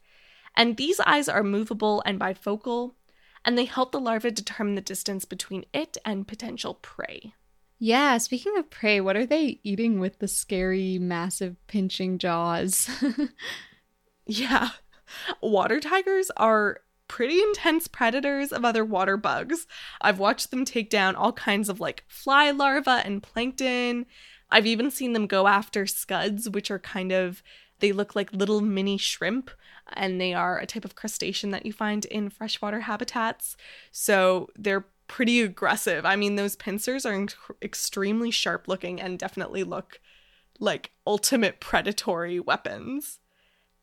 And 0.57 0.77
these 0.77 0.99
eyes 1.01 1.29
are 1.29 1.43
movable 1.43 2.01
and 2.07 2.19
bifocal, 2.19 2.93
and 3.45 3.55
they 3.55 3.65
help 3.65 3.91
the 3.91 3.99
larva 3.99 4.31
determine 4.31 4.73
the 4.73 4.81
distance 4.81 5.25
between 5.25 5.65
it 5.73 5.95
and 6.03 6.27
potential 6.27 6.73
prey. 6.73 7.35
Yeah, 7.77 8.17
speaking 8.17 8.57
of 8.57 8.71
prey, 8.71 8.99
what 8.99 9.15
are 9.15 9.27
they 9.27 9.59
eating 9.61 9.99
with 9.99 10.17
the 10.17 10.27
scary, 10.27 10.97
massive 10.97 11.55
pinching 11.67 12.17
jaws? 12.17 12.89
yeah. 14.25 14.69
Water 15.41 15.79
tigers 15.79 16.31
are 16.37 16.81
pretty 17.07 17.39
intense 17.41 17.87
predators 17.87 18.51
of 18.51 18.65
other 18.65 18.83
water 18.83 19.17
bugs. 19.17 19.67
I've 20.01 20.19
watched 20.19 20.51
them 20.51 20.65
take 20.65 20.89
down 20.89 21.15
all 21.15 21.33
kinds 21.33 21.69
of 21.69 21.79
like 21.79 22.03
fly 22.07 22.51
larvae 22.51 23.01
and 23.03 23.21
plankton. 23.21 24.05
I've 24.49 24.65
even 24.65 24.91
seen 24.91 25.13
them 25.13 25.27
go 25.27 25.47
after 25.47 25.85
scuds, 25.85 26.49
which 26.49 26.71
are 26.71 26.79
kind 26.79 27.11
of 27.11 27.43
they 27.79 27.91
look 27.91 28.15
like 28.15 28.31
little 28.33 28.61
mini 28.61 28.97
shrimp 28.97 29.51
and 29.93 30.19
they 30.19 30.33
are 30.33 30.57
a 30.57 30.65
type 30.65 30.85
of 30.85 30.95
crustacean 30.95 31.51
that 31.51 31.65
you 31.65 31.73
find 31.73 32.05
in 32.05 32.29
freshwater 32.29 32.81
habitats. 32.81 33.57
So 33.91 34.49
they're 34.55 34.85
pretty 35.07 35.41
aggressive. 35.41 36.05
I 36.05 36.15
mean, 36.15 36.35
those 36.35 36.55
pincers 36.55 37.05
are 37.05 37.13
inc- 37.13 37.35
extremely 37.61 38.31
sharp 38.31 38.67
looking 38.67 38.99
and 38.99 39.19
definitely 39.19 39.63
look 39.63 39.99
like 40.59 40.91
ultimate 41.05 41.59
predatory 41.59 42.39
weapons. 42.39 43.19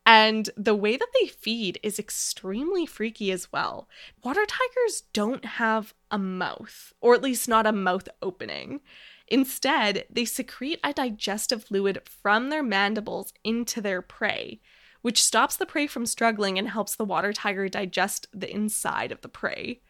And 0.04 0.50
the 0.56 0.74
way 0.74 0.96
that 0.96 1.12
they 1.20 1.28
feed 1.28 1.78
is 1.82 1.98
extremely 1.98 2.86
freaky 2.86 3.30
as 3.30 3.52
well. 3.52 3.88
Water 4.24 4.44
tigers 4.46 5.04
don't 5.12 5.44
have 5.44 5.94
a 6.10 6.18
mouth, 6.18 6.92
or 7.00 7.14
at 7.14 7.22
least 7.22 7.48
not 7.48 7.66
a 7.66 7.72
mouth 7.72 8.08
opening. 8.20 8.80
Instead, 9.28 10.04
they 10.10 10.24
secrete 10.24 10.80
a 10.82 10.92
digestive 10.92 11.64
fluid 11.64 12.00
from 12.04 12.50
their 12.50 12.62
mandibles 12.62 13.32
into 13.44 13.80
their 13.80 14.02
prey, 14.02 14.60
which 15.02 15.22
stops 15.22 15.56
the 15.56 15.66
prey 15.66 15.86
from 15.86 16.04
struggling 16.04 16.58
and 16.58 16.68
helps 16.68 16.96
the 16.96 17.04
water 17.04 17.32
tiger 17.32 17.68
digest 17.68 18.26
the 18.32 18.52
inside 18.52 19.12
of 19.12 19.20
the 19.20 19.28
prey. 19.28 19.80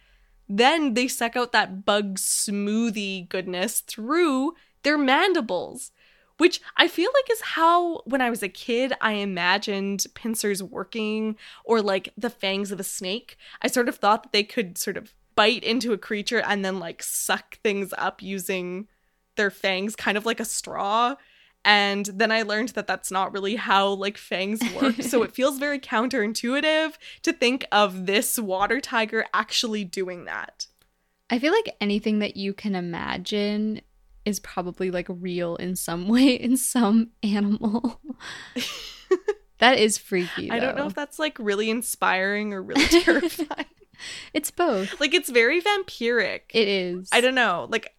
Then 0.48 0.92
they 0.94 1.08
suck 1.08 1.36
out 1.36 1.52
that 1.52 1.86
bug 1.86 2.18
smoothie 2.18 3.28
goodness 3.28 3.80
through 3.80 4.52
their 4.82 4.98
mandibles, 4.98 5.92
which 6.42 6.60
I 6.76 6.88
feel 6.88 7.08
like 7.14 7.30
is 7.30 7.40
how, 7.40 7.98
when 7.98 8.20
I 8.20 8.28
was 8.28 8.42
a 8.42 8.48
kid, 8.48 8.94
I 9.00 9.12
imagined 9.12 10.04
pincers 10.14 10.60
working 10.60 11.36
or 11.64 11.80
like 11.80 12.12
the 12.18 12.30
fangs 12.30 12.72
of 12.72 12.80
a 12.80 12.82
snake. 12.82 13.36
I 13.62 13.68
sort 13.68 13.88
of 13.88 13.94
thought 13.94 14.24
that 14.24 14.32
they 14.32 14.42
could 14.42 14.76
sort 14.76 14.96
of 14.96 15.14
bite 15.36 15.62
into 15.62 15.92
a 15.92 15.98
creature 15.98 16.42
and 16.44 16.64
then 16.64 16.80
like 16.80 17.00
suck 17.00 17.58
things 17.58 17.94
up 17.96 18.22
using 18.22 18.88
their 19.36 19.52
fangs 19.52 19.94
kind 19.94 20.18
of 20.18 20.26
like 20.26 20.40
a 20.40 20.44
straw. 20.44 21.14
And 21.64 22.06
then 22.06 22.32
i 22.32 22.42
learned 22.42 22.70
that 22.70 22.88
that's 22.88 23.12
not 23.12 23.32
really 23.32 23.54
how 23.54 23.90
like 23.90 24.18
fangs 24.18 24.60
work. 24.74 25.00
So 25.00 25.22
it 25.22 25.32
feels 25.36 25.60
very 25.60 25.78
counterintuitive 25.78 26.94
to 27.22 27.32
think 27.32 27.68
of 27.70 28.06
this 28.06 28.36
water 28.36 28.80
tiger 28.80 29.26
actually 29.32 29.84
doing 29.84 30.24
that. 30.24 30.66
I 31.30 31.38
feel 31.38 31.52
like 31.52 31.76
anything 31.80 32.18
that 32.18 32.36
you 32.36 32.52
can 32.52 32.74
imagine 32.74 33.82
is 34.24 34.38
probably 34.40 34.90
like 34.90 35.06
real 35.08 35.56
in 35.56 35.74
some 35.76 36.08
way 36.14 36.28
in 36.34 36.56
some 36.56 37.10
animal. 37.22 38.00
that 39.58 39.78
is 39.78 39.96
freaky. 39.98 40.50
i 40.50 40.58
don't 40.58 40.76
know 40.76 40.86
if 40.86 40.94
that's 40.94 41.18
like 41.18 41.36
really 41.38 41.70
inspiring 41.70 42.52
or 42.52 42.62
really 42.62 42.84
terrifying 43.02 43.66
it's 44.34 44.50
both. 44.50 44.98
like 45.00 45.14
it's 45.14 45.30
very 45.30 45.60
vampiric 45.60 46.40
It 46.52 46.66
is. 46.68 47.08
i 47.12 47.20
don't 47.20 47.34
know 47.36 47.68
like 47.70 47.94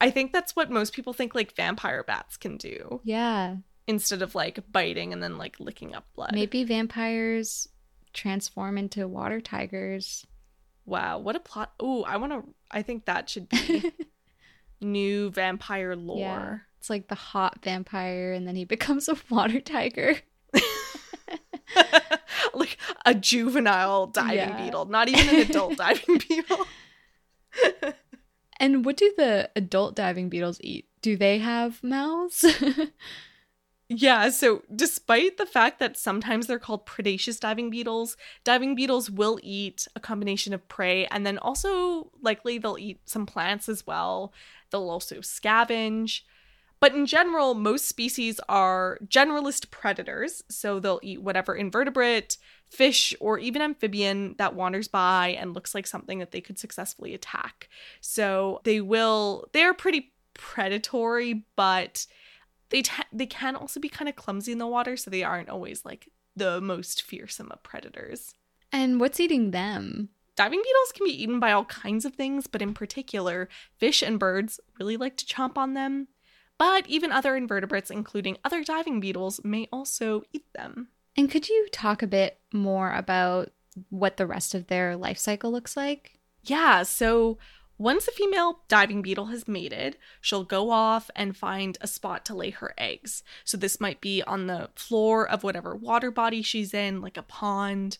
i 0.00 0.10
think 0.10 0.32
that's 0.32 0.54
what 0.54 0.70
most 0.70 0.92
people 0.92 1.12
think 1.12 1.34
like 1.34 1.54
vampire 1.56 2.04
bats 2.04 2.36
can 2.36 2.56
do 2.56 3.00
Yeah. 3.04 3.56
instead 3.88 4.22
of 4.22 4.34
like 4.34 4.60
biting 4.70 5.12
and 5.12 5.22
then 5.22 5.36
like 5.38 5.58
licking 5.58 5.94
up 5.94 6.06
blood 6.14 6.30
Maybe 6.32 6.62
vampires 6.64 7.68
transform 8.12 8.78
into 8.78 9.08
water 9.08 9.40
tigers. 9.40 10.24
Wow, 10.86 11.18
what 11.18 11.34
a 11.34 11.40
plot. 11.40 11.72
Ooh, 11.82 12.02
I 12.02 12.16
want 12.18 12.30
to 12.32 12.44
I 12.70 12.82
think 12.82 13.06
that 13.06 13.28
should 13.28 13.48
be 13.48 13.90
new 14.84 15.30
vampire 15.30 15.96
lore. 15.96 16.62
It's 16.78 16.90
like 16.90 17.08
the 17.08 17.14
hot 17.14 17.60
vampire, 17.62 18.32
and 18.32 18.46
then 18.46 18.56
he 18.56 18.64
becomes 18.76 19.08
a 19.08 19.16
water 19.30 19.60
tiger. 19.60 20.16
like 22.54 22.78
a 23.04 23.14
juvenile 23.14 24.06
diving 24.06 24.36
Yeah. 24.36 24.62
beetle, 24.64 24.84
not 24.86 25.08
even 25.08 25.28
an 25.34 25.40
adult 25.50 25.76
diving 25.78 26.18
beetle. 26.28 26.66
And 28.60 28.84
what 28.84 28.96
do 28.96 29.12
the 29.16 29.50
adult 29.56 29.96
diving 29.96 30.28
beetles 30.28 30.58
eat? 30.62 30.86
Do 31.02 31.16
they 31.16 31.38
have 31.38 31.82
mouths? 31.82 32.44
Yeah, 33.90 34.30
so 34.30 34.62
despite 34.74 35.36
the 35.36 35.44
fact 35.44 35.78
that 35.78 35.96
sometimes 35.98 36.46
they're 36.46 36.58
called 36.58 36.86
predaceous 36.86 37.38
diving 37.38 37.68
beetles, 37.68 38.16
diving 38.42 38.74
beetles 38.74 39.10
will 39.10 39.38
eat 39.42 39.86
a 39.94 40.00
combination 40.00 40.54
of 40.54 40.66
prey 40.68 41.06
and 41.06 41.26
then 41.26 41.36
also 41.38 42.10
likely 42.22 42.56
they'll 42.58 42.78
eat 42.78 43.00
some 43.04 43.26
plants 43.26 43.68
as 43.68 43.86
well. 43.86 44.32
They'll 44.70 44.88
also 44.88 45.16
scavenge. 45.16 46.22
But 46.80 46.94
in 46.94 47.06
general, 47.06 47.54
most 47.54 47.86
species 47.86 48.40
are 48.48 48.98
generalist 49.06 49.70
predators, 49.70 50.42
so 50.50 50.80
they'll 50.80 51.00
eat 51.02 51.22
whatever 51.22 51.54
invertebrate, 51.54 52.36
fish, 52.70 53.14
or 53.20 53.38
even 53.38 53.62
amphibian 53.62 54.34
that 54.38 54.54
wanders 54.54 54.88
by 54.88 55.28
and 55.38 55.54
looks 55.54 55.74
like 55.74 55.86
something 55.86 56.18
that 56.18 56.30
they 56.30 56.40
could 56.42 56.58
successfully 56.58 57.14
attack. 57.14 57.68
So 58.00 58.60
they 58.64 58.80
will, 58.82 59.46
they're 59.52 59.72
pretty 59.72 60.12
predatory, 60.34 61.44
but 61.56 62.06
they 62.74 62.82
ta- 62.82 63.06
they 63.12 63.26
can 63.26 63.54
also 63.54 63.78
be 63.78 63.88
kind 63.88 64.08
of 64.08 64.16
clumsy 64.16 64.50
in 64.50 64.58
the 64.58 64.66
water, 64.66 64.96
so 64.96 65.08
they 65.08 65.22
aren't 65.22 65.48
always 65.48 65.84
like 65.84 66.08
the 66.34 66.60
most 66.60 67.02
fearsome 67.02 67.48
of 67.52 67.62
predators. 67.62 68.34
and 68.72 68.98
what's 69.00 69.20
eating 69.20 69.52
them? 69.52 70.08
Diving 70.34 70.58
beetles 70.58 70.92
can 70.92 71.06
be 71.06 71.22
eaten 71.22 71.38
by 71.38 71.52
all 71.52 71.64
kinds 71.66 72.04
of 72.04 72.16
things, 72.16 72.48
but 72.48 72.60
in 72.60 72.74
particular, 72.74 73.48
fish 73.78 74.02
and 74.02 74.18
birds 74.18 74.58
really 74.80 74.96
like 74.96 75.16
to 75.18 75.24
chomp 75.24 75.56
on 75.56 75.74
them. 75.74 76.08
But 76.58 76.88
even 76.88 77.12
other 77.12 77.36
invertebrates, 77.36 77.92
including 77.92 78.38
other 78.44 78.64
diving 78.64 78.98
beetles, 78.98 79.40
may 79.44 79.68
also 79.72 80.24
eat 80.32 80.46
them. 80.52 80.88
And 81.16 81.30
could 81.30 81.48
you 81.48 81.68
talk 81.70 82.02
a 82.02 82.08
bit 82.08 82.40
more 82.52 82.92
about 82.92 83.52
what 83.90 84.16
the 84.16 84.26
rest 84.26 84.52
of 84.52 84.66
their 84.66 84.96
life 84.96 85.18
cycle 85.18 85.52
looks 85.52 85.76
like? 85.76 86.18
Yeah, 86.42 86.82
so 86.82 87.38
once 87.76 88.06
a 88.06 88.12
female 88.12 88.60
diving 88.68 89.02
beetle 89.02 89.26
has 89.26 89.48
mated, 89.48 89.96
she'll 90.20 90.44
go 90.44 90.70
off 90.70 91.10
and 91.16 91.36
find 91.36 91.76
a 91.80 91.86
spot 91.86 92.24
to 92.24 92.34
lay 92.34 92.50
her 92.50 92.72
eggs. 92.78 93.22
So 93.44 93.56
this 93.56 93.80
might 93.80 94.00
be 94.00 94.22
on 94.22 94.46
the 94.46 94.70
floor 94.76 95.28
of 95.28 95.42
whatever 95.42 95.74
water 95.74 96.10
body 96.10 96.42
she's 96.42 96.72
in, 96.72 97.00
like 97.00 97.16
a 97.16 97.22
pond, 97.22 97.98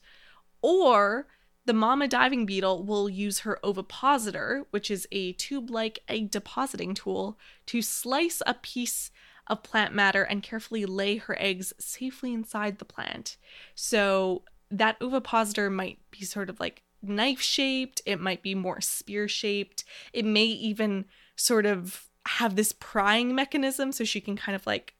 or 0.62 1.26
the 1.66 1.72
mama 1.72 2.06
diving 2.06 2.46
beetle 2.46 2.84
will 2.84 3.08
use 3.08 3.40
her 3.40 3.58
ovipositor, 3.64 4.66
which 4.70 4.90
is 4.90 5.08
a 5.10 5.32
tube 5.32 5.70
like 5.70 6.00
egg 6.08 6.30
depositing 6.30 6.94
tool, 6.94 7.38
to 7.66 7.82
slice 7.82 8.42
a 8.46 8.54
piece 8.54 9.10
of 9.46 9.62
plant 9.62 9.94
matter 9.94 10.22
and 10.22 10.42
carefully 10.42 10.86
lay 10.86 11.16
her 11.16 11.36
eggs 11.40 11.72
safely 11.78 12.32
inside 12.32 12.78
the 12.78 12.84
plant. 12.84 13.36
So 13.74 14.42
that 14.70 14.96
ovipositor 15.00 15.68
might 15.68 15.98
be 16.10 16.24
sort 16.24 16.48
of 16.48 16.60
like 16.60 16.82
knife 17.08 17.40
shaped, 17.40 18.02
it 18.06 18.20
might 18.20 18.42
be 18.42 18.54
more 18.54 18.80
spear 18.80 19.28
shaped, 19.28 19.84
it 20.12 20.24
may 20.24 20.44
even 20.44 21.04
sort 21.36 21.66
of 21.66 22.08
have 22.26 22.56
this 22.56 22.72
prying 22.72 23.34
mechanism 23.34 23.92
so 23.92 24.04
she 24.04 24.20
can 24.20 24.36
kind 24.36 24.56
of 24.56 24.66
like 24.66 24.94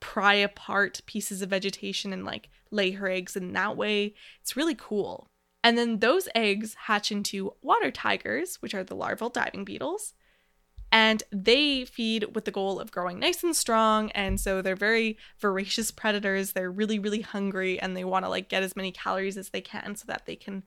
pry 0.00 0.34
apart 0.34 1.02
pieces 1.06 1.42
of 1.42 1.50
vegetation 1.50 2.12
and 2.12 2.24
like 2.24 2.48
lay 2.70 2.92
her 2.92 3.08
eggs 3.08 3.36
in 3.36 3.52
that 3.52 3.76
way. 3.76 4.14
It's 4.40 4.56
really 4.56 4.74
cool. 4.74 5.26
And 5.62 5.76
then 5.76 5.98
those 5.98 6.28
eggs 6.34 6.74
hatch 6.86 7.12
into 7.12 7.52
water 7.60 7.90
tigers, 7.90 8.56
which 8.56 8.74
are 8.74 8.84
the 8.84 8.96
larval 8.96 9.28
diving 9.28 9.64
beetles. 9.64 10.14
And 10.92 11.22
they 11.30 11.84
feed 11.84 12.34
with 12.34 12.46
the 12.46 12.50
goal 12.50 12.80
of 12.80 12.90
growing 12.90 13.20
nice 13.20 13.44
and 13.44 13.54
strong. 13.54 14.10
And 14.12 14.40
so 14.40 14.60
they're 14.60 14.74
very 14.74 15.18
voracious 15.38 15.90
predators. 15.90 16.52
They're 16.52 16.70
really, 16.70 16.98
really 16.98 17.20
hungry 17.20 17.78
and 17.78 17.96
they 17.96 18.04
want 18.04 18.24
to 18.24 18.28
like 18.28 18.48
get 18.48 18.62
as 18.62 18.74
many 18.74 18.90
calories 18.90 19.36
as 19.36 19.50
they 19.50 19.60
can 19.60 19.94
so 19.94 20.04
that 20.08 20.26
they 20.26 20.34
can 20.34 20.64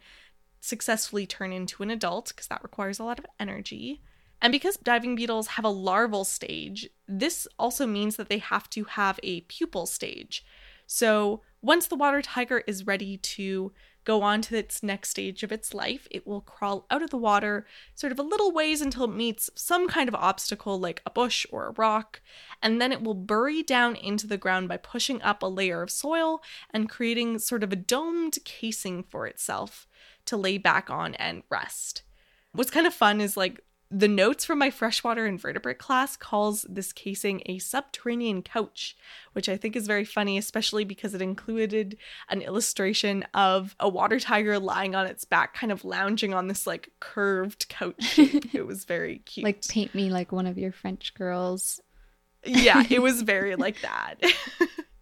successfully 0.64 1.28
turn 1.28 1.52
into 1.52 1.84
an 1.84 1.92
adult 1.92 2.30
because 2.30 2.48
that 2.48 2.64
requires 2.64 2.98
a 2.98 3.04
lot 3.04 3.20
of 3.20 3.26
energy. 3.38 4.02
And 4.42 4.52
because 4.52 4.78
diving 4.78 5.16
beetles 5.16 5.48
have 5.48 5.66
a 5.66 5.70
larval 5.70 6.24
stage, 6.24 6.90
this 7.08 7.48
also 7.60 7.86
means 7.86 8.16
that 8.16 8.30
they 8.30 8.38
have 8.38 8.70
to 8.72 8.86
have 8.86 9.20
a 9.24 9.42
pupal 9.42 9.88
stage. 9.88 10.46
So 10.88 11.42
once 11.62 11.88
the 11.88 11.96
water 11.96 12.22
tiger 12.22 12.64
is 12.66 12.88
ready 12.88 13.18
to 13.18 13.74
go 14.06 14.22
on 14.22 14.42
to 14.42 14.58
its 14.58 14.84
next 14.84 15.10
stage 15.10 15.44
of 15.44 15.52
its 15.52 15.74
life, 15.74 16.08
it 16.12 16.26
will 16.28 16.42
crawl 16.42 16.86
out 16.90 17.02
of 17.02 17.10
the 17.10 17.18
water 17.18 17.66
sort 17.96 18.12
of 18.12 18.20
a 18.20 18.24
little 18.24 18.52
ways 18.52 18.82
until 18.82 19.06
it 19.06 19.16
meets 19.16 19.50
some 19.56 19.88
kind 19.88 20.10
of 20.10 20.16
obstacle 20.16 20.80
like 20.80 21.02
a 21.06 21.10
bush 21.10 21.46
or 21.52 21.68
a 21.68 21.74
rock, 21.74 22.22
and 22.62 22.82
then 22.82 22.92
it 22.92 23.02
will 23.02 23.14
bury 23.14 23.64
down 23.64 23.96
into 23.96 24.28
the 24.28 24.38
ground 24.38 24.68
by 24.68 24.78
pushing 24.78 25.22
up 25.22 25.42
a 25.42 25.48
layer 25.48 25.82
of 25.82 25.90
soil 25.90 26.42
and 26.70 26.90
creating 26.90 27.40
sort 27.40 27.64
of 27.64 27.72
a 27.72 27.78
domed 27.78 28.38
casing 28.44 29.04
for 29.04 29.26
itself 29.26 29.88
to 30.26 30.38
lay 30.38 30.58
back 30.58 30.90
on 30.90 31.16
and 31.16 31.44
rest. 31.50 32.04
What's 32.54 32.72
kind 32.72 32.88
of 32.88 32.94
fun 32.94 33.22
is 33.22 33.36
like 33.36 33.62
the 33.94 34.08
notes 34.08 34.44
from 34.44 34.58
my 34.58 34.72
freshwater 34.72 35.28
invertebrate 35.28 35.78
class 35.78 36.18
calls 36.18 36.66
this 36.68 36.92
casing 36.92 37.44
a 37.46 37.60
subterranean 37.60 38.42
couch, 38.42 38.98
which 39.34 39.48
I 39.48 39.56
think 39.56 39.76
is 39.76 39.86
very 39.86 40.04
funny, 40.04 40.38
especially 40.40 40.84
because 40.84 41.14
it 41.14 41.22
included 41.22 41.98
an 42.28 42.42
illustration 42.42 43.24
of 43.36 43.76
a 43.80 43.88
water 43.88 44.20
tiger 44.20 44.58
lying 44.58 44.96
on 44.96 45.06
its 45.06 45.26
back, 45.26 45.54
kind 45.54 45.72
of 45.72 45.86
lounging 45.86 46.34
on 46.34 46.48
this 46.48 46.66
like 46.66 46.90
curved 47.00 47.70
couch 47.70 48.18
it 48.18 48.66
was 48.66 48.84
very 48.84 49.20
cute. 49.20 49.44
Like, 49.44 49.68
paint 49.68 49.94
me 49.94 50.10
like 50.10 50.32
one 50.32 50.48
of 50.48 50.58
your 50.58 50.72
French 50.72 51.14
girls. 51.14 51.80
yeah, 52.44 52.84
it 52.90 53.00
was 53.04 53.22
very 53.22 53.56
like 53.56 53.82
that. 53.82 54.16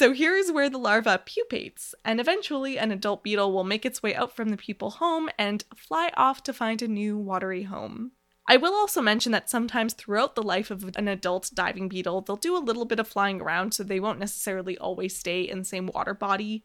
so 0.00 0.14
here's 0.14 0.50
where 0.50 0.70
the 0.70 0.78
larva 0.78 1.22
pupates, 1.26 1.94
and 2.06 2.20
eventually 2.20 2.78
an 2.78 2.90
adult 2.90 3.22
beetle 3.22 3.52
will 3.52 3.64
make 3.64 3.84
its 3.84 4.02
way 4.02 4.14
out 4.14 4.34
from 4.34 4.48
the 4.48 4.56
pupal 4.56 4.94
home 4.94 5.28
and 5.38 5.62
fly 5.76 6.10
off 6.16 6.42
to 6.42 6.54
find 6.54 6.80
a 6.80 6.88
new 6.88 7.18
watery 7.18 7.64
home. 7.64 8.12
I 8.48 8.56
will 8.56 8.72
also 8.72 9.02
mention 9.02 9.30
that 9.32 9.50
sometimes 9.50 9.92
throughout 9.92 10.36
the 10.36 10.42
life 10.42 10.70
of 10.70 10.90
an 10.96 11.06
adult 11.06 11.50
diving 11.52 11.90
beetle, 11.90 12.22
they'll 12.22 12.36
do 12.36 12.56
a 12.56 12.64
little 12.64 12.86
bit 12.86 12.98
of 12.98 13.08
flying 13.08 13.42
around, 13.42 13.74
so 13.74 13.82
they 13.82 14.00
won't 14.00 14.18
necessarily 14.18 14.78
always 14.78 15.14
stay 15.14 15.42
in 15.42 15.58
the 15.58 15.64
same 15.66 15.88
water 15.88 16.14
body. 16.14 16.64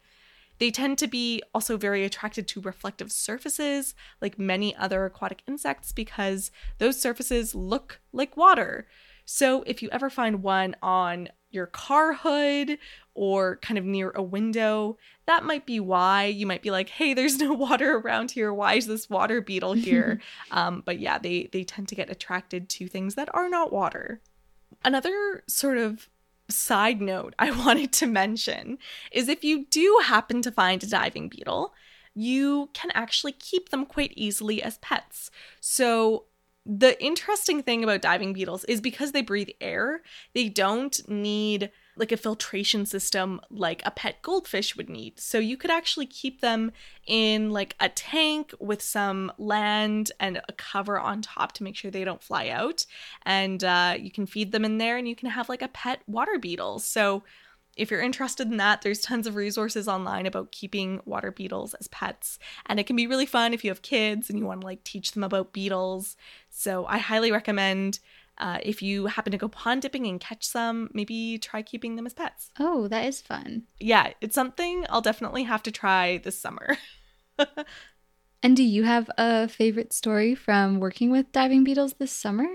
They 0.57 0.71
tend 0.71 0.97
to 0.99 1.07
be 1.07 1.43
also 1.53 1.75
very 1.75 2.05
attracted 2.05 2.47
to 2.47 2.61
reflective 2.61 3.11
surfaces, 3.11 3.95
like 4.21 4.39
many 4.39 4.73
other 4.77 5.03
aquatic 5.03 5.41
insects, 5.45 5.91
because 5.91 6.51
those 6.77 7.01
surfaces 7.01 7.53
look 7.53 7.99
like 8.13 8.37
water. 8.37 8.87
So 9.25 9.63
if 9.65 9.81
you 9.81 9.89
ever 9.91 10.09
find 10.09 10.43
one 10.43 10.75
on 10.81 11.29
your 11.51 11.65
car 11.65 12.13
hood 12.13 12.77
or 13.13 13.57
kind 13.57 13.77
of 13.77 13.85
near 13.85 14.11
a 14.11 14.21
window, 14.21 14.97
that 15.25 15.43
might 15.43 15.65
be 15.65 15.79
why. 15.79 16.25
You 16.25 16.45
might 16.45 16.61
be 16.61 16.71
like, 16.71 16.89
hey, 16.89 17.13
there's 17.13 17.37
no 17.39 17.53
water 17.53 17.97
around 17.97 18.31
here. 18.31 18.53
Why 18.53 18.75
is 18.75 18.87
this 18.87 19.09
water 19.09 19.41
beetle 19.41 19.73
here? 19.73 20.21
um, 20.51 20.83
but 20.85 20.99
yeah, 20.99 21.17
they, 21.17 21.49
they 21.51 21.63
tend 21.63 21.87
to 21.89 21.95
get 21.95 22.09
attracted 22.09 22.69
to 22.69 22.87
things 22.87 23.15
that 23.15 23.33
are 23.33 23.49
not 23.49 23.73
water. 23.73 24.21
Another 24.83 25.43
sort 25.47 25.77
of 25.77 26.09
side 26.47 27.01
note 27.01 27.33
I 27.39 27.51
wanted 27.65 27.91
to 27.93 28.05
mention 28.05 28.77
is 29.11 29.27
if 29.27 29.43
you 29.43 29.65
do 29.65 30.01
happen 30.03 30.41
to 30.43 30.51
find 30.51 30.83
a 30.83 30.87
diving 30.87 31.29
beetle, 31.29 31.73
you 32.13 32.69
can 32.73 32.91
actually 32.93 33.33
keep 33.33 33.69
them 33.69 33.85
quite 33.85 34.13
easily 34.15 34.63
as 34.63 34.77
pets. 34.77 35.29
So, 35.59 36.25
the 36.65 37.01
interesting 37.03 37.61
thing 37.61 37.83
about 37.83 38.01
diving 38.01 38.33
beetles 38.33 38.63
is 38.63 38.81
because 38.81 39.11
they 39.11 39.21
breathe 39.21 39.49
air, 39.61 40.01
they 40.33 40.49
don't 40.49 41.07
need 41.07 41.71
like 41.95 42.11
a 42.11 42.17
filtration 42.17 42.85
system 42.85 43.39
like 43.49 43.81
a 43.85 43.91
pet 43.91 44.21
goldfish 44.21 44.75
would 44.75 44.89
need. 44.89 45.19
So 45.19 45.37
you 45.37 45.57
could 45.57 45.69
actually 45.69 46.07
keep 46.07 46.41
them 46.41 46.71
in 47.05 47.51
like 47.51 47.75
a 47.79 47.89
tank 47.89 48.53
with 48.59 48.81
some 48.81 49.31
land 49.37 50.11
and 50.19 50.41
a 50.49 50.53
cover 50.53 50.99
on 50.99 51.21
top 51.21 51.53
to 51.53 51.63
make 51.63 51.75
sure 51.75 51.91
they 51.91 52.03
don't 52.03 52.23
fly 52.23 52.49
out. 52.49 52.85
And 53.25 53.63
uh, 53.63 53.95
you 53.97 54.11
can 54.11 54.25
feed 54.25 54.51
them 54.51 54.65
in 54.65 54.77
there 54.77 54.97
and 54.97 55.07
you 55.07 55.15
can 55.15 55.29
have 55.29 55.47
like 55.47 55.61
a 55.61 55.69
pet 55.69 56.01
water 56.07 56.37
beetle. 56.39 56.79
So 56.79 57.23
if 57.75 57.91
you're 57.91 58.01
interested 58.01 58.49
in 58.49 58.57
that, 58.57 58.81
there's 58.81 59.01
tons 59.01 59.27
of 59.27 59.35
resources 59.35 59.87
online 59.87 60.25
about 60.25 60.51
keeping 60.51 61.01
water 61.05 61.31
beetles 61.31 61.73
as 61.75 61.87
pets. 61.89 62.39
And 62.65 62.79
it 62.79 62.87
can 62.87 62.95
be 62.95 63.07
really 63.07 63.25
fun 63.25 63.53
if 63.53 63.63
you 63.63 63.71
have 63.71 63.81
kids 63.81 64.29
and 64.29 64.39
you 64.39 64.45
want 64.45 64.61
to 64.61 64.67
like 64.67 64.83
teach 64.83 65.11
them 65.11 65.23
about 65.23 65.53
beetles. 65.53 66.15
So 66.49 66.85
I 66.85 66.97
highly 66.97 67.31
recommend 67.31 67.99
uh, 68.37 68.59
if 68.63 68.81
you 68.81 69.05
happen 69.05 69.31
to 69.31 69.37
go 69.37 69.47
pond 69.47 69.81
dipping 69.81 70.07
and 70.07 70.19
catch 70.19 70.45
some, 70.45 70.89
maybe 70.93 71.37
try 71.37 71.61
keeping 71.61 71.95
them 71.95 72.05
as 72.05 72.13
pets. 72.13 72.51
Oh, 72.59 72.87
that 72.89 73.05
is 73.05 73.21
fun. 73.21 73.63
Yeah, 73.79 74.11
it's 74.21 74.35
something 74.35 74.85
I'll 74.89 75.01
definitely 75.01 75.43
have 75.43 75.63
to 75.63 75.71
try 75.71 76.17
this 76.17 76.37
summer. 76.37 76.77
And 78.45 78.55
do 78.55 78.63
you 78.63 78.83
have 78.83 79.09
a 79.17 79.47
favorite 79.47 79.91
story 79.91 80.35
from 80.35 80.79
working 80.79 81.09
with 81.09 81.31
diving 81.31 81.63
beetles 81.63 81.93
this 81.93 82.11
summer? 82.11 82.45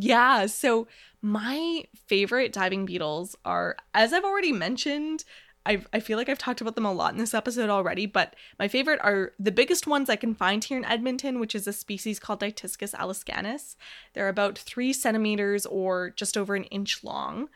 Yeah, 0.00 0.46
so 0.46 0.86
my 1.22 1.82
favorite 2.06 2.52
diving 2.52 2.86
beetles 2.86 3.34
are, 3.44 3.76
as 3.92 4.12
I've 4.12 4.22
already 4.22 4.52
mentioned, 4.52 5.24
I 5.66 5.82
I 5.92 5.98
feel 5.98 6.16
like 6.16 6.28
I've 6.28 6.38
talked 6.38 6.60
about 6.60 6.76
them 6.76 6.86
a 6.86 6.92
lot 6.92 7.12
in 7.12 7.18
this 7.18 7.34
episode 7.34 7.68
already, 7.68 8.06
but 8.06 8.36
my 8.60 8.68
favorite 8.68 9.00
are 9.02 9.32
the 9.40 9.50
biggest 9.50 9.88
ones 9.88 10.08
I 10.08 10.14
can 10.14 10.36
find 10.36 10.62
here 10.62 10.78
in 10.78 10.84
Edmonton, 10.84 11.40
which 11.40 11.52
is 11.52 11.66
a 11.66 11.72
species 11.72 12.20
called 12.20 12.38
Dytiscus 12.40 12.94
alaskanus. 12.94 13.74
They're 14.14 14.28
about 14.28 14.56
three 14.56 14.92
centimeters 14.92 15.66
or 15.66 16.10
just 16.10 16.36
over 16.36 16.54
an 16.54 16.64
inch 16.64 17.02
long. 17.02 17.48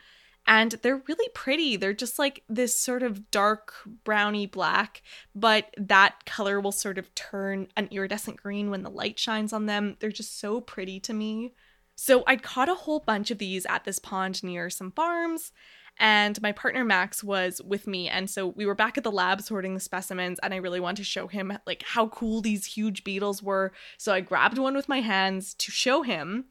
And 0.45 0.73
they're 0.81 1.01
really 1.07 1.29
pretty. 1.33 1.77
They're 1.77 1.93
just 1.93 2.19
like 2.19 2.43
this 2.49 2.75
sort 2.77 3.03
of 3.03 3.31
dark 3.31 3.73
browny 4.03 4.45
black, 4.47 5.01
but 5.33 5.73
that 5.77 6.25
color 6.25 6.59
will 6.59 6.73
sort 6.73 6.97
of 6.97 7.15
turn 7.15 7.69
an 7.77 7.87
iridescent 7.91 8.35
green 8.35 8.69
when 8.69 8.83
the 8.83 8.89
light 8.89 9.17
shines 9.17 9.53
on 9.53 9.67
them. 9.67 9.95
They're 10.01 10.11
just 10.11 10.37
so 10.41 10.59
pretty 10.59 10.99
to 10.99 11.13
me. 11.13 11.53
So 11.95 12.23
I'd 12.27 12.43
caught 12.43 12.69
a 12.69 12.75
whole 12.75 12.99
bunch 12.99 13.31
of 13.31 13.37
these 13.37 13.65
at 13.65 13.85
this 13.85 13.99
pond 13.99 14.43
near 14.43 14.69
some 14.69 14.91
farms 14.91 15.51
and 15.99 16.41
my 16.41 16.51
partner 16.51 16.83
Max 16.83 17.23
was 17.23 17.61
with 17.63 17.85
me 17.85 18.09
and 18.09 18.29
so 18.29 18.47
we 18.47 18.65
were 18.65 18.75
back 18.75 18.97
at 18.97 19.03
the 19.03 19.11
lab 19.11 19.41
sorting 19.41 19.73
the 19.73 19.79
specimens 19.79 20.39
and 20.41 20.53
I 20.53 20.57
really 20.57 20.79
wanted 20.79 21.03
to 21.03 21.09
show 21.09 21.27
him 21.27 21.57
like 21.67 21.83
how 21.85 22.07
cool 22.07 22.41
these 22.41 22.65
huge 22.65 23.03
beetles 23.03 23.43
were. 23.43 23.71
So 23.97 24.13
I 24.13 24.21
grabbed 24.21 24.57
one 24.57 24.75
with 24.75 24.89
my 24.89 25.01
hands 25.01 25.53
to 25.55 25.71
show 25.71 26.01
him. 26.01 26.45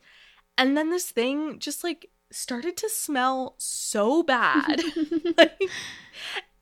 And 0.56 0.76
then 0.76 0.90
this 0.90 1.10
thing 1.10 1.58
just 1.58 1.82
like 1.82 2.10
started 2.30 2.76
to 2.78 2.88
smell 2.88 3.54
so 3.58 4.22
bad. 4.22 4.80
like 5.36 5.60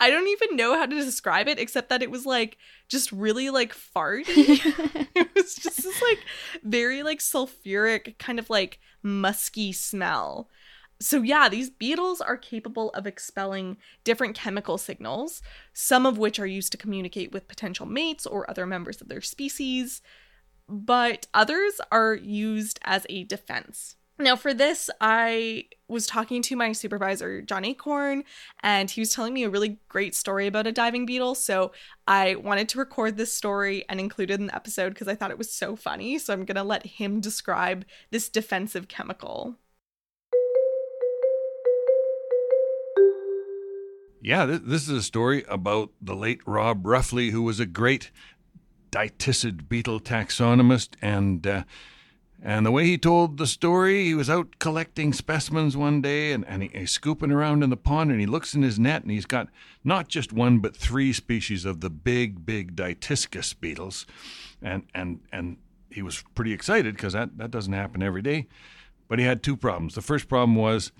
I 0.00 0.10
don't 0.10 0.28
even 0.28 0.56
know 0.56 0.76
how 0.76 0.86
to 0.86 0.96
describe 0.96 1.46
it 1.46 1.58
except 1.58 1.90
that 1.90 2.02
it 2.02 2.10
was 2.10 2.24
like 2.26 2.56
just 2.88 3.12
really 3.12 3.50
like 3.50 3.74
farty. 3.74 4.24
it 5.14 5.34
was 5.34 5.54
just 5.54 5.82
this 5.82 6.02
like 6.02 6.18
very 6.64 7.02
like 7.02 7.18
sulfuric 7.18 8.18
kind 8.18 8.38
of 8.38 8.48
like 8.50 8.80
musky 9.02 9.72
smell 9.72 10.48
so 11.02 11.22
yeah, 11.22 11.48
these 11.48 11.70
beetles 11.70 12.20
are 12.20 12.36
capable 12.36 12.90
of 12.90 13.06
expelling 13.06 13.78
different 14.04 14.36
chemical 14.36 14.76
signals, 14.76 15.40
some 15.72 16.04
of 16.04 16.18
which 16.18 16.38
are 16.38 16.46
used 16.46 16.72
to 16.72 16.78
communicate 16.78 17.32
with 17.32 17.48
potential 17.48 17.86
mates 17.86 18.26
or 18.26 18.48
other 18.50 18.66
members 18.66 19.00
of 19.00 19.08
their 19.08 19.22
species, 19.22 20.02
but 20.68 21.26
others 21.32 21.80
are 21.90 22.14
used 22.14 22.78
as 22.84 23.06
a 23.08 23.24
defense. 23.24 23.96
Now, 24.20 24.36
for 24.36 24.52
this, 24.52 24.90
I 25.00 25.64
was 25.88 26.06
talking 26.06 26.42
to 26.42 26.54
my 26.54 26.72
supervisor, 26.72 27.40
John 27.40 27.64
Acorn, 27.64 28.24
and 28.62 28.90
he 28.90 29.00
was 29.00 29.10
telling 29.10 29.32
me 29.32 29.44
a 29.44 29.50
really 29.50 29.78
great 29.88 30.14
story 30.14 30.46
about 30.46 30.66
a 30.66 30.72
diving 30.72 31.06
beetle. 31.06 31.34
So 31.34 31.72
I 32.06 32.34
wanted 32.34 32.68
to 32.70 32.78
record 32.78 33.16
this 33.16 33.32
story 33.32 33.86
and 33.88 33.98
include 33.98 34.30
it 34.30 34.38
in 34.38 34.46
the 34.48 34.54
episode 34.54 34.90
because 34.90 35.08
I 35.08 35.14
thought 35.14 35.30
it 35.30 35.38
was 35.38 35.50
so 35.50 35.74
funny. 35.74 36.18
So 36.18 36.34
I'm 36.34 36.44
going 36.44 36.56
to 36.56 36.62
let 36.62 36.84
him 36.84 37.20
describe 37.20 37.86
this 38.10 38.28
defensive 38.28 38.88
chemical. 38.88 39.56
Yeah, 44.20 44.44
this, 44.44 44.82
is 44.82 44.90
a 44.90 45.02
story 45.02 45.44
about 45.48 45.92
the 45.98 46.14
late 46.14 46.40
Rob 46.44 46.84
Roughley, 46.84 47.30
who 47.30 47.42
was 47.42 47.58
a 47.58 47.64
great 47.64 48.10
Dytiscid 48.92 49.66
beetle 49.66 49.98
taxonomist, 49.98 50.90
and 51.00 51.46
uh, 51.46 51.62
and 52.42 52.64
the 52.64 52.70
way 52.70 52.86
he 52.86 52.96
told 52.96 53.36
the 53.36 53.46
story, 53.46 54.04
he 54.04 54.14
was 54.14 54.30
out 54.30 54.58
collecting 54.58 55.12
specimens 55.12 55.76
one 55.76 56.00
day, 56.00 56.32
and, 56.32 56.46
and 56.46 56.62
he, 56.62 56.70
he's 56.72 56.90
scooping 56.90 57.30
around 57.30 57.62
in 57.62 57.70
the 57.70 57.76
pond, 57.76 58.10
and 58.10 58.20
he 58.20 58.26
looks 58.26 58.54
in 58.54 58.62
his 58.62 58.78
net, 58.78 59.02
and 59.02 59.10
he's 59.10 59.26
got 59.26 59.48
not 59.84 60.08
just 60.08 60.32
one 60.32 60.58
but 60.58 60.76
three 60.76 61.12
species 61.12 61.64
of 61.64 61.80
the 61.80 61.90
big, 61.90 62.46
big 62.46 62.76
Dytiscus 62.76 63.58
beetles, 63.60 64.06
and 64.62 64.84
and 64.94 65.20
and 65.32 65.58
he 65.90 66.02
was 66.02 66.24
pretty 66.34 66.52
excited 66.52 66.94
because 66.96 67.12
that 67.12 67.36
that 67.38 67.50
doesn't 67.50 67.72
happen 67.72 68.02
every 68.02 68.22
day, 68.22 68.46
but 69.08 69.18
he 69.18 69.24
had 69.24 69.42
two 69.42 69.56
problems. 69.56 69.94
The 69.94 70.02
first 70.02 70.28
problem 70.28 70.56
was 70.56 70.92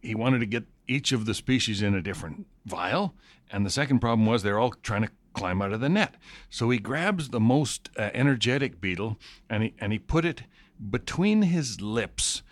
he 0.00 0.14
wanted 0.14 0.38
to 0.40 0.46
get 0.46 0.64
each 0.86 1.12
of 1.12 1.26
the 1.26 1.34
species 1.34 1.82
in 1.82 1.94
a 1.94 2.02
different 2.02 2.46
vial. 2.66 3.14
And 3.50 3.64
the 3.64 3.70
second 3.70 4.00
problem 4.00 4.26
was 4.26 4.42
they're 4.42 4.58
all 4.58 4.74
trying 4.82 5.02
to 5.02 5.10
climb 5.32 5.60
out 5.62 5.72
of 5.72 5.80
the 5.80 5.88
net. 5.88 6.14
So 6.50 6.70
he 6.70 6.78
grabs 6.78 7.30
the 7.30 7.40
most 7.40 7.90
uh, 7.96 8.10
energetic 8.14 8.80
beetle 8.80 9.18
and 9.48 9.64
he, 9.64 9.74
and 9.78 9.92
he 9.92 9.98
put 9.98 10.24
it 10.24 10.42
between 10.90 11.42
his 11.42 11.80
lips 11.80 12.42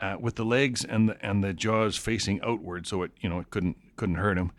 uh, 0.00 0.16
with 0.18 0.36
the 0.36 0.44
legs 0.44 0.84
and 0.84 1.08
the, 1.08 1.26
and 1.26 1.44
the 1.44 1.52
jaws 1.52 1.96
facing 1.96 2.40
outward 2.42 2.86
so 2.86 3.02
it, 3.02 3.12
you 3.20 3.28
know, 3.28 3.40
it 3.40 3.50
couldn't, 3.50 3.76
couldn't 3.96 4.16
hurt 4.16 4.38
him. 4.38 4.52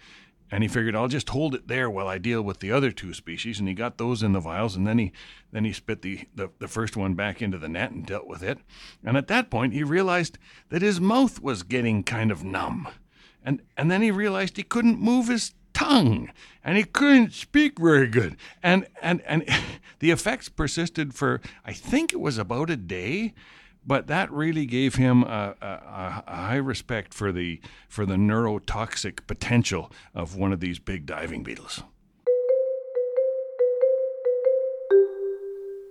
And 0.53 0.63
he 0.63 0.67
figured 0.67 0.95
I'll 0.97 1.07
just 1.07 1.29
hold 1.29 1.55
it 1.55 1.69
there 1.69 1.89
while 1.89 2.09
I 2.09 2.17
deal 2.17 2.41
with 2.41 2.59
the 2.59 2.73
other 2.73 2.91
two 2.91 3.13
species. 3.13 3.57
And 3.57 3.69
he 3.69 3.73
got 3.73 3.97
those 3.97 4.21
in 4.21 4.33
the 4.33 4.41
vials, 4.41 4.75
and 4.75 4.85
then 4.85 4.97
he 4.97 5.13
then 5.53 5.63
he 5.63 5.71
spit 5.71 6.01
the, 6.01 6.27
the, 6.35 6.49
the 6.59 6.67
first 6.67 6.97
one 6.97 7.13
back 7.13 7.41
into 7.41 7.57
the 7.57 7.69
net 7.69 7.91
and 7.91 8.05
dealt 8.05 8.27
with 8.27 8.43
it. 8.43 8.59
And 9.01 9.15
at 9.15 9.27
that 9.27 9.49
point 9.49 9.73
he 9.73 9.83
realized 9.83 10.37
that 10.67 10.81
his 10.81 10.99
mouth 10.99 11.41
was 11.41 11.63
getting 11.63 12.03
kind 12.03 12.31
of 12.31 12.43
numb. 12.43 12.89
And, 13.43 13.61
and 13.77 13.89
then 13.89 14.01
he 14.01 14.11
realized 14.11 14.57
he 14.57 14.63
couldn't 14.63 14.99
move 14.99 15.29
his 15.29 15.53
tongue 15.81 16.29
and 16.63 16.77
he 16.77 16.83
couldn't 16.83 17.33
speak 17.33 17.79
very 17.79 18.07
good. 18.07 18.37
And, 18.61 18.87
and, 19.01 19.21
and 19.21 19.43
the 19.99 20.11
effects 20.11 20.49
persisted 20.49 21.13
for, 21.13 21.41
I 21.65 21.73
think 21.73 22.13
it 22.13 22.19
was 22.19 22.37
about 22.37 22.69
a 22.69 22.77
day. 22.77 23.33
But 23.85 24.05
that 24.07 24.31
really 24.31 24.67
gave 24.67 24.95
him 24.95 25.23
a, 25.23 25.55
a, 25.59 26.23
a 26.27 26.35
high 26.35 26.55
respect 26.57 27.15
for 27.15 27.31
the, 27.31 27.59
for 27.89 28.05
the 28.05 28.13
neurotoxic 28.13 29.25
potential 29.25 29.91
of 30.13 30.35
one 30.35 30.53
of 30.53 30.59
these 30.59 30.77
big 30.77 31.07
diving 31.07 31.41
beetles. 31.41 31.81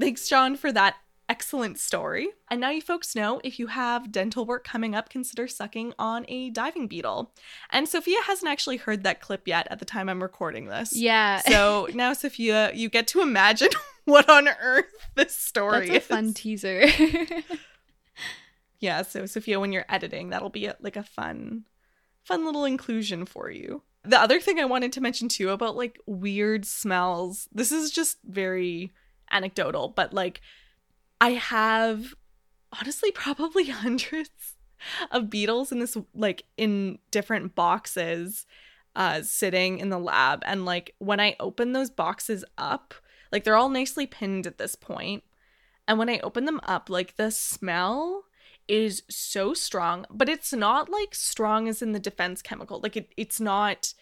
Thanks, 0.00 0.29
John, 0.29 0.55
for 0.57 0.70
that 0.70 0.94
excellent 1.30 1.78
story. 1.78 2.28
And 2.50 2.60
now 2.60 2.70
you 2.70 2.82
folks 2.82 3.14
know 3.14 3.40
if 3.44 3.60
you 3.60 3.68
have 3.68 4.10
dental 4.10 4.44
work 4.44 4.64
coming 4.64 4.96
up, 4.96 5.08
consider 5.08 5.46
sucking 5.46 5.94
on 5.96 6.26
a 6.26 6.50
diving 6.50 6.88
beetle. 6.88 7.32
And 7.70 7.88
Sophia 7.88 8.18
hasn't 8.26 8.50
actually 8.50 8.78
heard 8.78 9.04
that 9.04 9.20
clip 9.20 9.46
yet 9.46 9.68
at 9.70 9.78
the 9.78 9.84
time 9.84 10.08
I'm 10.08 10.22
recording 10.22 10.66
this. 10.66 10.94
Yeah. 10.94 11.40
So 11.42 11.88
now, 11.94 12.12
Sophia, 12.14 12.72
you 12.74 12.88
get 12.88 13.06
to 13.08 13.22
imagine 13.22 13.68
what 14.06 14.28
on 14.28 14.48
earth 14.48 14.86
this 15.14 15.36
story 15.36 15.86
That's 15.86 15.90
a 15.90 15.96
is. 15.98 16.06
fun 16.06 16.34
teaser. 16.34 16.86
yeah. 18.80 19.02
So 19.02 19.24
Sophia, 19.26 19.60
when 19.60 19.70
you're 19.70 19.86
editing, 19.88 20.30
that'll 20.30 20.50
be 20.50 20.66
a, 20.66 20.76
like 20.80 20.96
a 20.96 21.04
fun, 21.04 21.64
fun 22.24 22.44
little 22.44 22.64
inclusion 22.64 23.24
for 23.24 23.48
you. 23.50 23.82
The 24.02 24.20
other 24.20 24.40
thing 24.40 24.58
I 24.58 24.64
wanted 24.64 24.92
to 24.94 25.00
mention 25.00 25.28
too 25.28 25.50
about 25.50 25.76
like 25.76 26.00
weird 26.06 26.66
smells. 26.66 27.48
This 27.52 27.70
is 27.70 27.92
just 27.92 28.18
very 28.24 28.90
anecdotal, 29.30 29.90
but 29.90 30.12
like 30.12 30.40
I 31.20 31.30
have 31.30 32.14
honestly 32.78 33.11
probably 33.11 33.64
hundreds 33.68 34.56
of 35.11 35.28
beetles 35.28 35.72
in 35.72 35.78
this 35.78 35.96
like 36.14 36.44
in 36.56 36.98
different 37.11 37.54
boxes 37.54 38.46
uh 38.96 39.20
sitting 39.20 39.78
in 39.78 39.90
the 39.90 39.98
lab 39.98 40.42
and 40.46 40.64
like 40.64 40.94
when 40.98 41.20
I 41.20 41.37
open 41.38 41.72
those 41.72 41.90
boxes 41.90 42.44
up, 42.56 42.94
like 43.30 43.44
they're 43.44 43.56
all 43.56 43.68
nicely 43.68 44.06
pinned 44.06 44.46
at 44.46 44.59
this 44.59 44.74
point. 44.74 45.22
And 45.87 45.98
when 45.98 46.09
I 46.09 46.20
open 46.20 46.44
them 46.44 46.61
up, 46.64 46.88
like 46.88 47.16
the 47.16 47.30
smell 47.30 48.24
is 48.68 49.02
so 49.11 49.52
strong, 49.52 50.06
but 50.11 50.28
it's 50.28 50.52
not 50.52 50.88
like 50.88 51.14
strong 51.14 51.68
as 51.68 51.83
in 51.83 51.92
the 51.92 51.98
defense 51.98 52.40
chemical. 52.40 52.80
Like 52.80 52.96
it 52.96 53.12
it's 53.16 53.40
not 53.40 53.92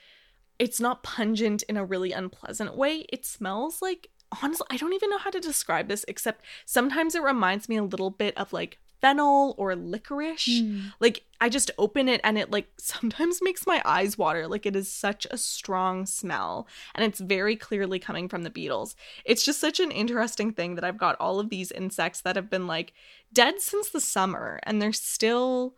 it's 0.59 0.81
not 0.81 1.02
pungent 1.02 1.62
in 1.64 1.76
a 1.76 1.85
really 1.85 2.12
unpleasant 2.12 2.76
way. 2.76 3.07
It 3.09 3.24
smells 3.24 3.81
like 3.81 4.11
honestly, 4.42 4.66
I 4.70 4.76
don't 4.76 4.92
even 4.92 5.10
know 5.10 5.18
how 5.18 5.30
to 5.30 5.40
describe 5.40 5.88
this 5.88 6.04
except 6.08 6.44
sometimes 6.64 7.14
it 7.14 7.22
reminds 7.22 7.68
me 7.68 7.76
a 7.76 7.82
little 7.82 8.10
bit 8.10 8.36
of 8.36 8.52
like 8.52 8.78
fennel 9.00 9.54
or 9.58 9.76
licorice. 9.76 10.62
Mm. 10.62 10.92
Like 11.00 11.24
I 11.40 11.48
just 11.48 11.70
open 11.78 12.08
it 12.08 12.20
and 12.24 12.36
it 12.36 12.50
like 12.50 12.68
sometimes 12.78 13.40
makes 13.42 13.66
my 13.66 13.82
eyes 13.84 14.18
water. 14.18 14.46
Like 14.48 14.66
it 14.66 14.76
is 14.76 14.90
such 14.90 15.26
a 15.30 15.38
strong 15.38 16.06
smell 16.06 16.66
and 16.94 17.04
it's 17.04 17.20
very 17.20 17.56
clearly 17.56 17.98
coming 17.98 18.28
from 18.28 18.42
the 18.42 18.50
beetles. 18.50 18.96
It's 19.24 19.44
just 19.44 19.60
such 19.60 19.80
an 19.80 19.90
interesting 19.90 20.52
thing 20.52 20.74
that 20.74 20.84
I've 20.84 20.98
got 20.98 21.16
all 21.20 21.40
of 21.40 21.50
these 21.50 21.72
insects 21.72 22.20
that 22.22 22.36
have 22.36 22.50
been 22.50 22.66
like 22.66 22.92
dead 23.32 23.60
since 23.60 23.90
the 23.90 24.00
summer 24.00 24.60
and 24.64 24.80
they're 24.80 24.92
still 24.92 25.74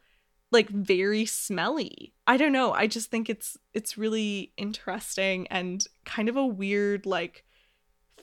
like 0.53 0.69
very 0.69 1.25
smelly. 1.27 2.13
I 2.27 2.37
don't 2.37 2.53
know. 2.53 2.73
I 2.73 2.87
just 2.87 3.11
think 3.11 3.31
it's 3.31 3.57
it's 3.75 3.99
really 3.99 4.53
interesting 4.57 5.47
and 5.49 5.85
kind 6.05 6.29
of 6.29 6.37
a 6.37 6.47
weird 6.47 7.07
like 7.07 7.45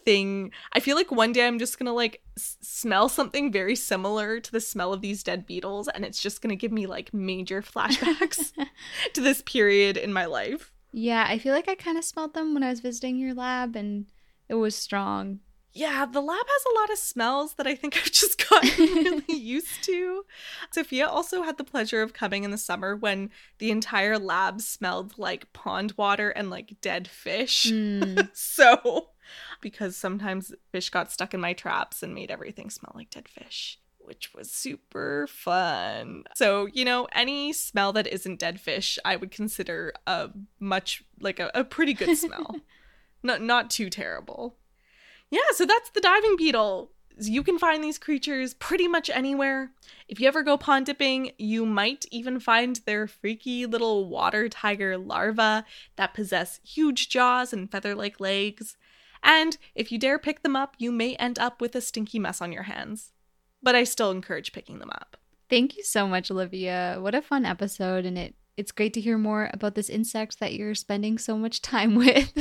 thing. 0.07 0.51
I 0.71 0.79
feel 0.79 0.95
like 0.95 1.11
one 1.11 1.33
day 1.33 1.45
I'm 1.45 1.59
just 1.59 1.77
gonna 1.77 1.91
like 1.93 2.21
s- 2.37 2.55
smell 2.61 3.09
something 3.09 3.51
very 3.51 3.75
similar 3.75 4.39
to 4.39 4.51
the 4.53 4.61
smell 4.61 4.93
of 4.93 5.01
these 5.01 5.21
dead 5.21 5.45
beetles, 5.45 5.89
and 5.89 6.05
it's 6.05 6.21
just 6.21 6.41
gonna 6.41 6.55
give 6.55 6.71
me 6.71 6.87
like 6.87 7.13
major 7.13 7.61
flashbacks 7.61 8.53
to 9.13 9.19
this 9.21 9.41
period 9.41 9.97
in 9.97 10.13
my 10.13 10.25
life. 10.25 10.71
Yeah, 10.93 11.25
I 11.27 11.37
feel 11.39 11.53
like 11.53 11.67
I 11.67 11.75
kind 11.75 11.97
of 11.97 12.05
smelled 12.05 12.33
them 12.33 12.53
when 12.53 12.63
I 12.63 12.69
was 12.69 12.79
visiting 12.79 13.17
your 13.17 13.33
lab, 13.33 13.75
and 13.75 14.05
it 14.47 14.55
was 14.55 14.75
strong. 14.75 15.41
Yeah, 15.73 16.05
the 16.05 16.21
lab 16.21 16.45
has 16.47 16.65
a 16.71 16.79
lot 16.79 16.89
of 16.91 16.97
smells 16.97 17.53
that 17.55 17.67
I 17.67 17.75
think 17.75 17.97
I've 17.97 18.11
just 18.11 18.49
gotten 18.49 18.69
really 18.77 19.35
used 19.35 19.83
to. 19.83 20.23
Sophia 20.71 21.05
also 21.05 21.43
had 21.43 21.57
the 21.57 21.65
pleasure 21.65 22.01
of 22.01 22.13
coming 22.13 22.45
in 22.45 22.51
the 22.51 22.57
summer 22.57 22.95
when 22.95 23.29
the 23.59 23.71
entire 23.71 24.17
lab 24.17 24.61
smelled 24.61 25.17
like 25.17 25.51
pond 25.51 25.93
water 25.97 26.29
and 26.29 26.49
like 26.49 26.77
dead 26.81 27.09
fish. 27.09 27.65
Mm. 27.67 28.29
so 28.33 29.09
because 29.61 29.95
sometimes 29.95 30.53
fish 30.71 30.89
got 30.89 31.11
stuck 31.11 31.33
in 31.33 31.39
my 31.39 31.53
traps 31.53 32.03
and 32.03 32.13
made 32.13 32.31
everything 32.31 32.69
smell 32.69 32.93
like 32.95 33.09
dead 33.09 33.27
fish. 33.27 33.79
which 33.99 34.33
was 34.33 34.49
super 34.49 35.27
fun. 35.27 36.23
So, 36.35 36.65
you 36.67 36.85
know, 36.85 37.07
any 37.11 37.51
smell 37.51 37.91
that 37.93 38.07
isn't 38.07 38.39
dead 38.39 38.59
fish, 38.61 38.97
I 39.03 39.17
would 39.17 39.31
consider 39.31 39.93
a 40.07 40.29
much 40.59 41.03
like 41.19 41.39
a, 41.39 41.51
a 41.53 41.63
pretty 41.65 41.93
good 41.93 42.15
smell. 42.25 42.55
not 43.21 43.41
not 43.41 43.69
too 43.69 43.89
terrible. 43.89 44.55
Yeah, 45.29 45.41
so 45.51 45.65
that's 45.65 45.89
the 45.89 45.99
diving 45.99 46.37
beetle. 46.37 46.91
You 47.19 47.41
can 47.43 47.57
find 47.59 47.83
these 47.83 47.97
creatures 47.97 48.53
pretty 48.53 48.87
much 48.87 49.09
anywhere. 49.09 49.71
If 50.07 50.19
you 50.21 50.27
ever 50.27 50.43
go 50.43 50.55
pond 50.55 50.85
dipping, 50.85 51.31
you 51.37 51.65
might 51.65 52.05
even 52.11 52.39
find 52.39 52.79
their 52.85 53.07
freaky 53.07 53.65
little 53.65 54.07
water 54.07 54.47
tiger 54.47 54.97
larvae 54.97 55.65
that 55.97 56.13
possess 56.13 56.59
huge 56.63 57.09
jaws 57.09 57.51
and 57.51 57.69
feather 57.71 57.95
like 57.95 58.19
legs. 58.21 58.77
And 59.23 59.58
if 59.75 59.91
you 59.91 59.97
dare 59.97 60.19
pick 60.19 60.43
them 60.43 60.56
up, 60.56 60.75
you 60.77 60.91
may 60.91 61.15
end 61.15 61.39
up 61.39 61.62
with 61.62 61.75
a 61.75 61.82
stinky 61.82 62.19
mess 62.19 62.41
on 62.41 62.51
your 62.51 62.63
hands. 62.63 63.12
But 63.62 63.75
I 63.75 63.84
still 63.84 64.12
encourage 64.12 64.53
picking 64.53 64.80
them 64.80 64.91
up. 64.91 65.17
Thank 65.49 65.77
you 65.77 65.84
so 65.84 66.08
much, 66.08 66.30
Olivia. 66.30 66.97
What 66.99 67.15
a 67.15 67.21
fun 67.21 67.45
episode, 67.45 68.06
and 68.06 68.17
it 68.17 68.36
it's 68.58 68.71
great 68.71 68.93
to 68.95 69.01
hear 69.01 69.19
more 69.19 69.51
about 69.53 69.75
this 69.75 69.88
insect 69.88 70.39
that 70.39 70.53
you're 70.53 70.73
spending 70.73 71.19
so 71.19 71.38
much 71.38 71.62
time 71.62 71.95
with. 71.95 72.34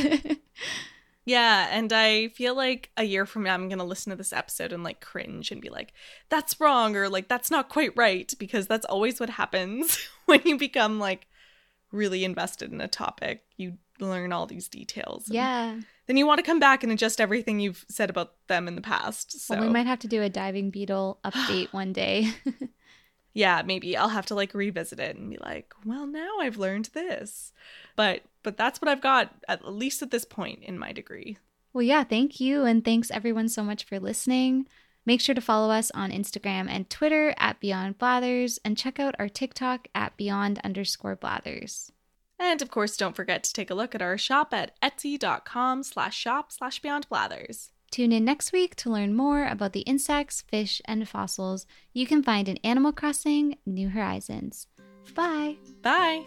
Yeah, 1.26 1.66
and 1.72 1.92
I 1.92 2.28
feel 2.28 2.54
like 2.54 2.90
a 2.96 3.02
year 3.02 3.26
from 3.26 3.42
now 3.42 3.54
I'm 3.54 3.68
going 3.68 3.80
to 3.80 3.84
listen 3.84 4.10
to 4.10 4.16
this 4.16 4.32
episode 4.32 4.72
and 4.72 4.84
like 4.84 5.00
cringe 5.00 5.50
and 5.50 5.60
be 5.60 5.68
like, 5.68 5.92
that's 6.28 6.60
wrong 6.60 6.94
or 6.94 7.08
like 7.08 7.26
that's 7.26 7.50
not 7.50 7.68
quite 7.68 7.90
right 7.96 8.32
because 8.38 8.68
that's 8.68 8.86
always 8.86 9.18
what 9.18 9.30
happens 9.30 9.98
when 10.26 10.40
you 10.44 10.56
become 10.56 11.00
like 11.00 11.26
really 11.90 12.24
invested 12.24 12.72
in 12.72 12.80
a 12.80 12.86
topic. 12.86 13.42
You 13.56 13.78
learn 14.00 14.32
all 14.32 14.46
these 14.46 14.68
details. 14.68 15.28
yeah. 15.28 15.80
Then 16.06 16.16
you 16.16 16.26
want 16.26 16.38
to 16.38 16.44
come 16.44 16.60
back 16.60 16.84
and 16.84 16.92
adjust 16.92 17.20
everything 17.20 17.58
you've 17.58 17.84
said 17.88 18.10
about 18.10 18.34
them 18.46 18.68
in 18.68 18.76
the 18.76 18.80
past. 18.80 19.40
So 19.40 19.56
Well, 19.56 19.64
we 19.64 19.72
might 19.72 19.86
have 19.86 19.98
to 20.00 20.08
do 20.08 20.22
a 20.22 20.28
diving 20.28 20.70
beetle 20.70 21.18
update 21.24 21.72
one 21.72 21.92
day. 21.92 22.30
yeah, 23.34 23.62
maybe 23.66 23.96
I'll 23.96 24.08
have 24.08 24.26
to 24.26 24.34
like 24.36 24.54
revisit 24.54 25.00
it 25.00 25.16
and 25.16 25.30
be 25.30 25.36
like, 25.38 25.74
well, 25.84 26.06
now 26.06 26.38
I've 26.40 26.58
learned 26.58 26.90
this. 26.94 27.52
But 27.96 28.22
but 28.44 28.56
that's 28.56 28.80
what 28.80 28.88
I've 28.88 29.00
got 29.00 29.34
at 29.48 29.66
least 29.66 30.00
at 30.00 30.12
this 30.12 30.24
point 30.24 30.62
in 30.62 30.78
my 30.78 30.92
degree. 30.92 31.38
well, 31.72 31.82
yeah, 31.82 32.04
thank 32.04 32.38
you. 32.40 32.64
And 32.64 32.84
thanks 32.84 33.10
everyone 33.10 33.48
so 33.48 33.64
much 33.64 33.82
for 33.84 33.98
listening. 33.98 34.68
Make 35.04 35.20
sure 35.20 35.34
to 35.34 35.40
follow 35.40 35.70
us 35.72 35.90
on 35.92 36.10
Instagram 36.10 36.68
and 36.68 36.88
Twitter 36.88 37.34
at 37.38 37.60
Beyond 37.60 37.98
Blathers 37.98 38.58
and 38.64 38.76
check 38.76 38.98
out 38.98 39.14
our 39.18 39.28
TikTok 39.28 39.88
at 39.94 40.16
Beyond 40.16 40.60
underscore 40.64 41.14
Blathers. 41.16 41.92
And 42.38 42.60
of 42.62 42.70
course, 42.70 42.96
don't 42.96 43.16
forget 43.16 43.44
to 43.44 43.52
take 43.52 43.70
a 43.70 43.74
look 43.74 43.94
at 43.94 44.02
our 44.02 44.18
shop 44.18 44.52
at 44.52 44.78
etsy.com 44.80 45.82
slash 45.82 46.16
shop 46.16 46.52
slash 46.52 46.80
beyond 46.80 47.08
blathers. 47.08 47.72
Tune 47.90 48.12
in 48.12 48.24
next 48.24 48.52
week 48.52 48.74
to 48.76 48.90
learn 48.90 49.14
more 49.14 49.46
about 49.46 49.72
the 49.72 49.80
insects, 49.80 50.42
fish, 50.42 50.82
and 50.84 51.08
fossils 51.08 51.66
you 51.92 52.06
can 52.06 52.22
find 52.22 52.48
in 52.48 52.58
Animal 52.58 52.92
Crossing 52.92 53.56
New 53.64 53.88
Horizons. 53.88 54.66
Bye. 55.14 55.56
Bye. 55.82 56.24